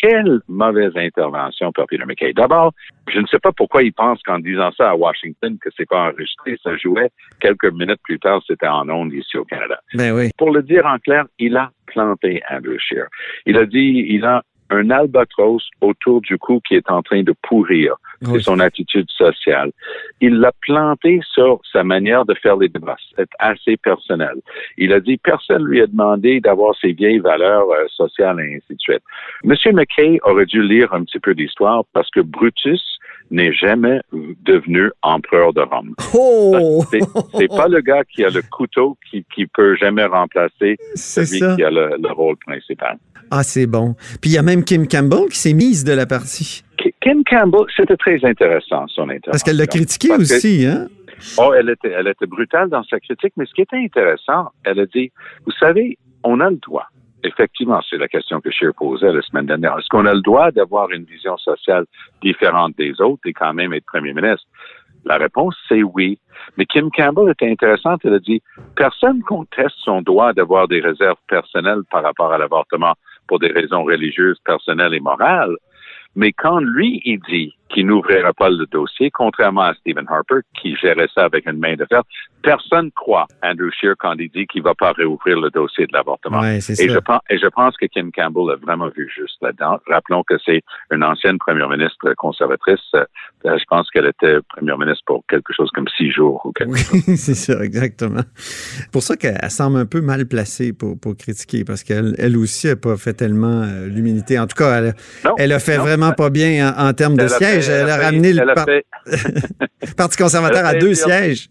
quelle 0.00 0.40
mauvaise 0.48 0.92
intervention 0.96 1.72
par 1.72 1.86
Peter 1.86 2.04
McKay. 2.06 2.32
D'abord, 2.32 2.72
je 3.12 3.20
ne 3.20 3.26
sais 3.26 3.38
pas 3.38 3.52
pourquoi 3.52 3.82
il 3.82 3.92
pense 3.92 4.22
qu'en 4.22 4.38
disant 4.38 4.70
ça 4.72 4.90
à 4.90 4.94
Washington 4.94 5.56
que 5.60 5.70
c'est 5.76 5.88
pas 5.88 6.08
enregistré, 6.08 6.58
ça 6.62 6.76
jouait 6.76 7.10
quelques 7.40 7.72
minutes 7.72 8.00
plus 8.02 8.18
tard, 8.18 8.42
c'était 8.46 8.66
en 8.66 8.88
ondes 8.88 9.12
ici 9.12 9.36
au 9.36 9.44
Canada. 9.44 9.78
Ben 9.94 10.12
oui. 10.12 10.30
Pour 10.36 10.50
le 10.50 10.62
dire 10.62 10.86
en 10.86 10.98
clair, 10.98 11.24
il 11.38 11.56
a 11.56 11.70
planté 11.86 12.42
Andrew 12.50 12.76
Scheer. 12.78 13.06
Il 13.46 13.56
a 13.56 13.66
dit, 13.66 14.06
il 14.08 14.24
a 14.24 14.42
un 14.70 14.90
albatros 14.90 15.62
autour 15.80 16.20
du 16.22 16.38
cou 16.38 16.60
qui 16.66 16.74
est 16.74 16.90
en 16.90 17.02
train 17.02 17.22
de 17.22 17.34
pourrir. 17.42 17.94
C'est 18.22 18.30
Oui. 18.30 18.42
son 18.42 18.60
attitude 18.60 19.08
sociale. 19.10 19.70
Il 20.20 20.38
l'a 20.38 20.52
planté 20.62 21.20
sur 21.34 21.60
sa 21.70 21.84
manière 21.84 22.24
de 22.24 22.34
faire 22.34 22.56
les 22.56 22.68
débats. 22.68 22.96
C'est 23.14 23.28
assez 23.38 23.76
personnel. 23.76 24.34
Il 24.78 24.92
a 24.94 25.00
dit, 25.00 25.18
personne 25.18 25.64
lui 25.64 25.82
a 25.82 25.86
demandé 25.86 26.40
d'avoir 26.40 26.74
ses 26.80 26.92
vieilles 26.92 27.18
valeurs 27.18 27.70
euh, 27.70 27.84
sociales 27.88 28.40
et 28.40 28.56
ainsi 28.56 28.74
de 28.74 28.80
suite. 28.80 29.02
Monsieur 29.44 29.72
McKay 29.72 30.18
aurait 30.24 30.46
dû 30.46 30.62
lire 30.62 30.94
un 30.94 31.04
petit 31.04 31.18
peu 31.20 31.34
d'histoire 31.34 31.84
parce 31.92 32.10
que 32.10 32.20
Brutus 32.20 32.82
n'est 33.30 33.52
jamais 33.52 34.00
devenu 34.44 34.90
empereur 35.02 35.52
de 35.52 35.60
Rome. 35.60 35.94
Oh! 36.14 36.82
C'est 36.90 37.48
pas 37.48 37.68
le 37.68 37.80
gars 37.80 38.04
qui 38.04 38.24
a 38.24 38.28
le 38.30 38.40
couteau 38.50 38.96
qui, 39.10 39.24
qui 39.34 39.46
peut 39.46 39.76
jamais 39.76 40.04
remplacer 40.06 40.76
celui 40.94 41.38
ça. 41.40 41.54
qui 41.56 41.62
a 41.64 41.70
le, 41.70 41.96
le 42.00 42.12
rôle 42.12 42.36
principal. 42.38 42.96
Ah, 43.30 43.42
c'est 43.42 43.66
bon. 43.66 43.94
Puis 44.20 44.30
il 44.30 44.34
y 44.34 44.38
a 44.38 44.42
même 44.42 44.64
Kim 44.64 44.86
Campbell 44.86 45.28
qui 45.30 45.38
s'est 45.38 45.52
mise 45.54 45.84
de 45.84 45.92
la 45.92 46.06
partie. 46.06 46.62
Ki- 46.78 46.94
Kim 47.00 47.24
Campbell, 47.24 47.66
c'était 47.76 47.96
très 47.96 48.24
intéressant 48.24 48.86
son 48.88 49.02
intervention. 49.04 49.30
Parce 49.32 49.42
qu'elle 49.42 49.56
l'a 49.56 49.66
critiqué 49.66 50.08
Parce 50.08 50.28
que- 50.28 50.34
aussi, 50.36 50.66
hein? 50.66 50.88
Oh, 51.38 51.52
elle 51.56 51.70
était, 51.70 51.90
elle 51.90 52.08
était 52.08 52.26
brutale 52.26 52.68
dans 52.68 52.82
sa 52.84 53.00
critique, 53.00 53.32
mais 53.36 53.46
ce 53.46 53.54
qui 53.54 53.62
était 53.62 53.76
intéressant, 53.78 54.50
elle 54.64 54.80
a 54.80 54.86
dit, 54.86 55.10
vous 55.46 55.52
savez, 55.58 55.96
on 56.22 56.40
a 56.40 56.50
le 56.50 56.56
droit. 56.56 56.86
Effectivement, 57.24 57.80
c'est 57.88 57.96
la 57.96 58.06
question 58.06 58.40
que 58.40 58.50
Scheer 58.50 58.72
posait 58.76 59.10
la 59.12 59.22
semaine 59.22 59.46
dernière. 59.46 59.76
Est-ce 59.78 59.88
qu'on 59.88 60.04
a 60.06 60.12
le 60.14 60.20
droit 60.20 60.50
d'avoir 60.50 60.90
une 60.90 61.04
vision 61.04 61.36
sociale 61.38 61.86
différente 62.22 62.74
des 62.76 63.00
autres 63.00 63.22
et 63.24 63.32
quand 63.32 63.52
même 63.54 63.72
être 63.72 63.86
premier 63.86 64.12
ministre? 64.12 64.46
La 65.06 65.16
réponse, 65.16 65.54
c'est 65.68 65.82
oui. 65.82 66.18
Mais 66.58 66.66
Kim 66.66 66.90
Campbell 66.90 67.30
était 67.30 67.50
intéressante. 67.50 68.00
Elle 68.04 68.14
a 68.14 68.18
dit, 68.18 68.42
personne 68.76 69.22
conteste 69.22 69.74
son 69.84 70.02
droit 70.02 70.32
d'avoir 70.34 70.68
des 70.68 70.80
réserves 70.80 71.16
personnelles 71.28 71.82
par 71.90 72.02
rapport 72.02 72.32
à 72.32 72.38
l'avortement 72.38 72.94
pour 73.26 73.38
des 73.38 73.50
raisons 73.50 73.84
religieuses, 73.84 74.38
personnelles 74.44 74.94
et 74.94 75.00
morales. 75.00 75.56
Mais 76.14 76.32
quand 76.32 76.60
lui, 76.60 77.00
il 77.04 77.20
dit 77.28 77.55
qu'il 77.68 77.86
n'ouvrira 77.86 78.32
pas 78.32 78.48
le 78.48 78.64
dossier, 78.66 79.10
contrairement 79.10 79.62
à 79.62 79.74
Stephen 79.74 80.06
Harper, 80.08 80.40
qui 80.60 80.76
gérait 80.76 81.08
ça 81.14 81.24
avec 81.24 81.46
une 81.46 81.58
main 81.58 81.74
de 81.74 81.84
fer, 81.88 82.02
personne 82.42 82.90
croit 82.92 83.26
Andrew 83.42 83.70
Scheer 83.72 83.94
quand 83.98 84.14
il 84.18 84.30
dit 84.30 84.46
qu'il 84.46 84.62
va 84.62 84.74
pas 84.74 84.92
réouvrir 84.92 85.40
le 85.40 85.50
dossier 85.50 85.86
de 85.86 85.92
l'avortement. 85.92 86.40
Ouais, 86.40 86.58
Et 86.58 86.88
je, 86.88 86.98
pense, 86.98 87.20
et 87.28 87.38
je 87.38 87.46
pense 87.48 87.76
que 87.76 87.86
Kim 87.86 88.12
Campbell 88.12 88.52
a 88.52 88.56
vraiment 88.56 88.88
vu 88.96 89.10
juste 89.14 89.36
là-dedans. 89.42 89.78
Rappelons 89.88 90.22
que 90.22 90.34
c'est 90.44 90.62
une 90.92 91.02
ancienne 91.02 91.38
première 91.38 91.68
ministre 91.68 92.12
conservatrice. 92.16 92.78
Euh, 92.94 93.04
Je 93.44 93.64
pense 93.68 93.90
qu'elle 93.90 94.06
était 94.06 94.36
première 94.54 94.78
ministre 94.78 95.02
pour 95.06 95.24
quelque 95.28 95.52
chose 95.52 95.70
comme 95.74 95.88
six 95.96 96.10
jours 96.12 96.40
ou 96.46 96.52
quelque 96.52 96.70
Oui, 96.92 97.16
c'est 97.16 97.34
ça, 97.34 97.60
exactement. 97.64 98.22
Pour 98.92 99.02
ça 99.02 99.16
qu'elle 99.16 99.38
semble 99.50 99.78
un 99.78 99.86
peu 99.86 100.00
mal 100.00 100.26
placée 100.26 100.72
pour, 100.72 100.98
pour 101.00 101.16
critiquer, 101.16 101.64
parce 101.64 101.82
qu'elle 101.82 102.14
elle 102.18 102.36
aussi 102.36 102.68
n'a 102.68 102.76
pas 102.76 102.96
fait 102.96 103.14
tellement 103.14 103.62
euh, 103.62 103.88
l'humilité. 103.88 104.38
En 104.38 104.46
tout 104.46 104.56
cas, 104.56 104.78
elle, 104.78 104.94
Non, 105.24 105.34
elle 105.38 105.52
a 105.52 105.58
fait 105.58 105.78
non. 105.78 105.82
vraiment 105.84 106.12
pas 106.12 106.30
bien 106.30 106.72
en, 106.76 106.88
en 106.88 106.92
termes 106.92 107.16
de 107.16 107.26
fait- 107.26 107.55
sièges. 107.62 107.68
Elle, 107.82 107.90
a 107.90 107.96
fait- 107.98 108.04
ramené 108.04 108.32
le 108.32 108.54
par- 108.54 108.66
Parti 109.96 110.16
conservateur 110.16 110.64
à 110.66 110.74
deux 110.74 110.94
sièges. 110.94 111.48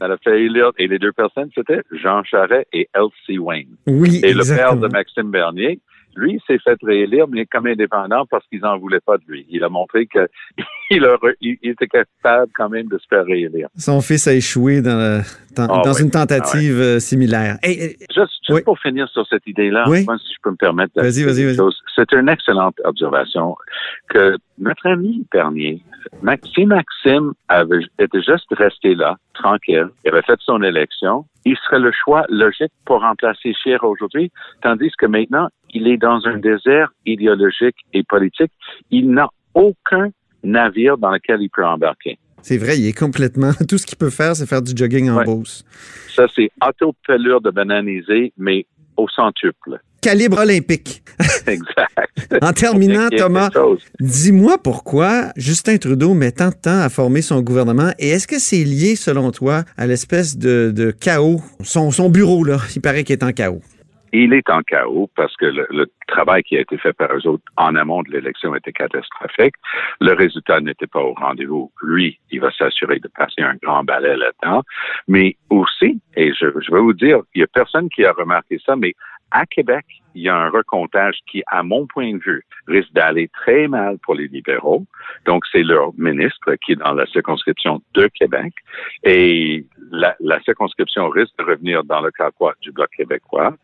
Elle 0.00 0.10
a 0.12 0.16
fait 0.18 0.42
élire, 0.42 0.72
et 0.78 0.88
les 0.88 0.98
deux 0.98 1.12
personnes, 1.12 1.48
c'était 1.54 1.80
Jean 2.02 2.24
Charest 2.24 2.66
et 2.72 2.88
Elsie 2.94 3.38
Wayne. 3.38 3.68
Oui, 3.86 4.20
Et 4.24 4.32
le 4.34 4.44
père 4.44 4.76
de 4.76 4.88
Maxime 4.88 5.30
Bernier, 5.30 5.80
lui, 6.16 6.40
s'est 6.46 6.58
fait 6.58 6.76
réélire, 6.82 7.26
mais 7.28 7.46
comme 7.46 7.66
indépendant 7.66 8.24
parce 8.30 8.46
qu'ils 8.48 8.60
n'en 8.60 8.78
voulaient 8.78 9.00
pas 9.04 9.16
de 9.18 9.22
lui. 9.28 9.46
Il 9.50 9.64
a 9.64 9.68
montré 9.68 10.06
que 10.06 10.28
il, 10.90 11.04
a 11.04 11.14
re- 11.16 11.34
il- 11.40 11.58
il 11.62 11.70
était 11.70 11.86
capable 11.88 12.50
quand 12.56 12.68
même 12.68 12.88
de 12.88 12.98
se 12.98 13.06
faire 13.08 13.24
réélire. 13.24 13.68
Son 13.76 14.00
fils 14.00 14.26
a 14.28 14.34
échoué 14.34 14.80
dans, 14.82 14.96
le- 14.96 15.20
dans- 15.56 15.80
Ah 15.80 15.82
dans 15.84 15.92
une 15.92 16.10
tentative 16.10 16.78
euh, 16.80 16.98
similaire. 17.00 17.58
Hey, 17.62 17.96
Juste, 18.00 18.08
juste 18.16 18.50
Oui. 18.50 18.62
pour 18.62 18.78
finir 18.78 19.08
sur 19.08 19.26
cette 19.26 19.46
idée-là, 19.46 19.84
si 19.86 20.04
je 20.04 20.38
peux 20.42 20.50
me 20.50 20.56
permettre 20.56 20.92
Vas-y, 20.96 21.22
vas-y, 21.24 21.44
vas-y. 21.44 21.70
C'est 21.96 22.12
une 22.12 22.28
excellente 22.28 22.76
observation 22.84 23.56
que 24.08 24.36
notre 24.58 24.86
ami 24.88 25.26
Bernier, 25.32 25.80
si 26.54 26.66
Maxime 26.66 27.32
avait, 27.48 27.80
était 27.98 28.22
juste 28.22 28.46
resté 28.50 28.94
là, 28.94 29.16
tranquille, 29.34 29.86
il 30.04 30.10
avait 30.10 30.22
fait 30.22 30.38
son 30.40 30.62
élection, 30.62 31.24
il 31.44 31.56
serait 31.56 31.78
le 31.80 31.92
choix 31.92 32.24
logique 32.28 32.72
pour 32.84 33.00
remplacer 33.00 33.52
Scheer 33.54 33.82
aujourd'hui, 33.84 34.30
tandis 34.62 34.90
que 34.98 35.06
maintenant, 35.06 35.48
il 35.72 35.88
est 35.88 35.96
dans 35.96 36.20
un 36.26 36.38
désert 36.38 36.90
idéologique 37.06 37.76
et 37.92 38.02
politique. 38.02 38.52
Il 38.90 39.10
n'a 39.10 39.28
aucun 39.54 40.10
navire 40.42 40.98
dans 40.98 41.10
lequel 41.10 41.40
il 41.42 41.50
peut 41.50 41.64
embarquer. 41.64 42.18
c'est 42.42 42.58
vrai, 42.58 42.78
il 42.78 42.86
est 42.86 42.98
complètement. 42.98 43.52
Tout 43.68 43.78
ce 43.78 43.86
qu'il 43.86 43.98
peut 43.98 44.10
faire, 44.10 44.36
c'est 44.36 44.46
faire 44.46 44.62
du 44.62 44.72
jogging 44.76 45.10
en 45.10 45.16
Ouais. 45.18 45.24
Beauce. 45.24 45.64
Ça, 46.08 46.26
c'est 46.34 46.50
auto-pelure 46.66 47.40
de 47.40 47.50
bananisé, 47.50 48.32
mais 48.36 48.66
au 48.96 49.08
centuple. 49.08 49.80
Calibre 50.04 50.38
olympique. 50.38 51.02
exact. 51.46 52.42
En 52.42 52.52
terminant, 52.52 53.08
Thomas, 53.08 53.48
dis-moi 54.00 54.58
pourquoi 54.62 55.30
Justin 55.34 55.78
Trudeau 55.78 56.12
met 56.12 56.32
tant 56.32 56.50
de 56.50 56.60
temps 56.62 56.80
à 56.82 56.90
former 56.90 57.22
son 57.22 57.40
gouvernement 57.40 57.90
et 57.98 58.10
est-ce 58.10 58.28
que 58.28 58.38
c'est 58.38 58.64
lié, 58.64 58.96
selon 58.96 59.30
toi, 59.30 59.62
à 59.78 59.86
l'espèce 59.86 60.36
de, 60.36 60.70
de 60.76 60.90
chaos? 60.90 61.40
Son, 61.62 61.90
son 61.90 62.10
bureau, 62.10 62.44
là, 62.44 62.58
il 62.76 62.82
paraît 62.82 63.02
qu'il 63.02 63.14
est 63.14 63.24
en 63.24 63.32
chaos. 63.32 63.62
Il 64.12 64.32
est 64.34 64.48
en 64.50 64.60
chaos 64.60 65.10
parce 65.16 65.34
que 65.36 65.46
le, 65.46 65.66
le 65.70 65.86
travail 66.06 66.42
qui 66.42 66.56
a 66.56 66.60
été 66.60 66.76
fait 66.76 66.92
par 66.92 67.08
eux 67.16 67.26
autres 67.26 67.42
en 67.56 67.74
amont 67.74 68.02
de 68.02 68.12
l'élection 68.12 68.54
était 68.54 68.72
catastrophique. 68.72 69.54
Le 70.00 70.12
résultat 70.12 70.60
n'était 70.60 70.86
pas 70.86 71.00
au 71.00 71.14
rendez-vous. 71.14 71.72
Lui, 71.82 72.20
il 72.30 72.40
va 72.40 72.52
s'assurer 72.52 73.00
de 73.00 73.08
passer 73.08 73.40
un 73.42 73.54
grand 73.56 73.82
balai 73.82 74.16
là-dedans. 74.16 74.62
Mais 75.08 75.36
aussi, 75.50 76.00
et 76.14 76.32
je, 76.32 76.46
je 76.60 76.72
vais 76.72 76.80
vous 76.80 76.92
dire, 76.92 77.22
il 77.34 77.40
y 77.40 77.44
a 77.44 77.48
personne 77.48 77.88
qui 77.88 78.04
a 78.04 78.12
remarqué 78.12 78.60
ça, 78.64 78.76
mais 78.76 78.94
à 79.34 79.46
Québec, 79.46 79.84
il 80.14 80.22
y 80.22 80.28
a 80.28 80.36
un 80.36 80.48
recomptage 80.48 81.18
qui, 81.28 81.42
à 81.48 81.64
mon 81.64 81.86
point 81.86 82.14
de 82.14 82.18
vue, 82.18 82.44
risque 82.68 82.92
d'aller 82.92 83.28
très 83.28 83.66
mal 83.66 83.98
pour 83.98 84.14
les 84.14 84.28
libéraux. 84.28 84.84
Donc, 85.26 85.42
c'est 85.50 85.64
leur 85.64 85.92
ministre 85.98 86.54
qui 86.64 86.72
est 86.72 86.76
dans 86.76 86.92
la 86.92 87.04
circonscription 87.06 87.82
de 87.94 88.06
Québec. 88.06 88.52
Et 89.02 89.66
la, 89.90 90.16
circonscription 90.44 91.08
risque 91.08 91.36
de 91.38 91.44
revenir 91.44 91.82
dans 91.82 92.00
le 92.00 92.12
quoi 92.38 92.54
du 92.62 92.70
Bloc 92.70 92.90
québécois. 92.96 93.54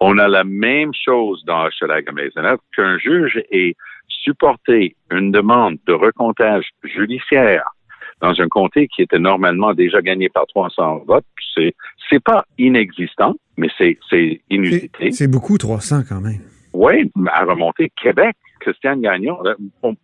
On 0.00 0.18
a 0.18 0.26
la 0.26 0.42
même 0.42 0.92
chose 0.92 1.44
dans 1.44 1.64
Hochelaga 1.66 2.10
Maisonneuve 2.10 2.58
qu'un 2.74 2.98
juge 2.98 3.40
ait 3.52 3.76
supporté 4.08 4.96
une 5.12 5.30
demande 5.30 5.78
de 5.86 5.92
recomptage 5.92 6.68
judiciaire 6.82 7.70
dans 8.20 8.40
un 8.40 8.48
comté 8.48 8.88
qui 8.88 9.02
était 9.02 9.18
normalement 9.18 9.74
déjà 9.74 10.00
gagné 10.00 10.28
par 10.28 10.46
300 10.46 11.04
votes. 11.06 11.24
C'est 11.54 11.74
c'est 12.08 12.22
pas 12.22 12.44
inexistant, 12.58 13.34
mais 13.56 13.68
c'est 13.78 13.98
c'est 14.08 14.40
inusité. 14.50 15.12
C'est 15.12 15.30
beaucoup 15.30 15.58
300 15.58 16.02
quand 16.08 16.20
même. 16.20 16.40
Oui, 16.72 17.10
à 17.32 17.44
remonter 17.44 17.90
Québec. 18.00 18.36
Christiane 18.60 19.00
Gagnon. 19.00 19.38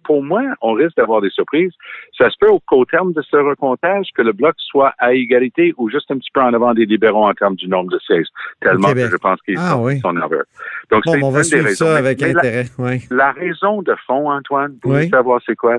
Pour, 0.05 0.23
moi, 0.23 0.43
on 0.61 0.73
risque 0.73 0.97
d'avoir 0.97 1.21
des 1.21 1.31
surprises. 1.31 1.73
Ça 2.19 2.29
se 2.31 2.37
peut 2.41 2.49
qu'au 2.67 2.85
terme 2.85 3.13
de 3.13 3.23
ce 3.23 3.37
recomptage, 3.37 4.09
que 4.15 4.23
le 4.23 4.33
bloc 4.33 4.55
soit 4.59 4.95
à 4.99 5.13
égalité 5.13 5.75
ou 5.77 5.89
juste 5.91 6.11
un 6.11 6.19
petit 6.19 6.31
peu 6.33 6.41
en 6.41 6.53
avant 6.53 6.75
des 6.75 6.87
libéraux 6.87 7.27
en 7.27 7.35
termes 7.35 7.55
du 7.55 7.69
nombre 7.69 7.93
de 7.93 7.99
sièges. 8.01 8.27
Tellement 8.61 8.93
que 8.93 9.09
je 9.09 9.17
pense 9.17 9.41
qu'ils 9.43 9.59
ah, 9.59 9.71
sont, 9.71 9.85
oui. 9.85 10.01
nerveux. 10.15 10.45
Donc, 10.91 11.05
bon, 11.05 11.19
on 11.23 11.31
va 11.31 11.45
suivre 11.45 11.69
ça 11.69 11.97
avec 11.97 12.23
intérêt. 12.23 12.65
La, 12.79 12.85
oui. 12.85 13.03
la, 13.11 13.33
raison 13.33 13.83
de 13.83 13.95
fond, 14.07 14.31
Antoine, 14.31 14.77
pour 14.81 14.97
savoir 15.11 15.41
c'est 15.47 15.57
quoi, 15.57 15.77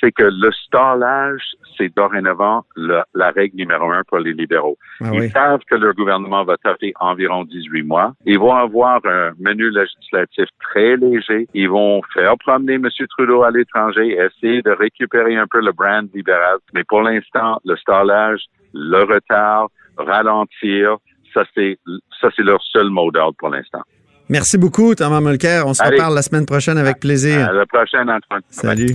c'est 0.00 0.12
que 0.12 0.24
le 0.24 0.50
stallage, 0.66 1.42
c'est 1.76 1.94
dorénavant 1.94 2.64
la, 2.76 3.04
la, 3.14 3.30
règle 3.30 3.56
numéro 3.56 3.90
un 3.90 4.02
pour 4.08 4.18
les 4.18 4.32
libéraux. 4.32 4.76
Ah, 5.00 5.10
Ils 5.12 5.20
oui. 5.20 5.30
savent 5.30 5.60
que 5.70 5.74
leur 5.76 5.94
gouvernement 5.94 6.44
va 6.44 6.56
tarder 6.56 6.92
environ 7.00 7.44
18 7.44 7.82
mois. 7.82 8.12
Ils 8.26 8.38
vont 8.38 8.54
avoir 8.54 9.00
un 9.04 9.32
menu 9.38 9.70
législatif 9.70 10.46
très 10.60 10.96
léger. 10.96 11.48
Ils 11.54 11.68
vont 11.68 12.00
faire 12.14 12.36
promener 12.38 12.74
M. 12.74 12.88
Trudeau 13.10 13.42
à 13.42 13.50
l'étranger, 13.50 14.16
essayer 14.18 14.62
de 14.62 14.70
récupérer 14.70 15.36
un 15.36 15.46
peu 15.50 15.60
le 15.60 15.72
brand 15.72 16.08
libéral. 16.14 16.58
Mais 16.74 16.84
pour 16.84 17.02
l'instant, 17.02 17.60
le 17.64 17.76
stallage, 17.76 18.42
le 18.74 19.02
retard, 19.04 19.68
ralentir, 19.96 20.96
ça 21.34 21.44
c'est 21.54 21.78
ça 22.20 22.28
c'est 22.36 22.42
leur 22.42 22.62
seul 22.62 22.88
mot 22.90 23.10
d'ordre 23.10 23.36
pour 23.38 23.48
l'instant. 23.50 23.82
Merci 24.28 24.56
beaucoup, 24.56 24.94
Thomas 24.94 25.20
Mulcair. 25.20 25.66
On 25.66 25.74
se 25.74 25.82
Allez. 25.82 25.96
reparle 25.96 26.14
la 26.14 26.22
semaine 26.22 26.46
prochaine 26.46 26.78
avec 26.78 27.00
plaisir. 27.00 27.48
À 27.48 27.52
la 27.52 27.66
prochaine, 27.66 28.08
Antoine. 28.08 28.42
Salut. 28.48 28.94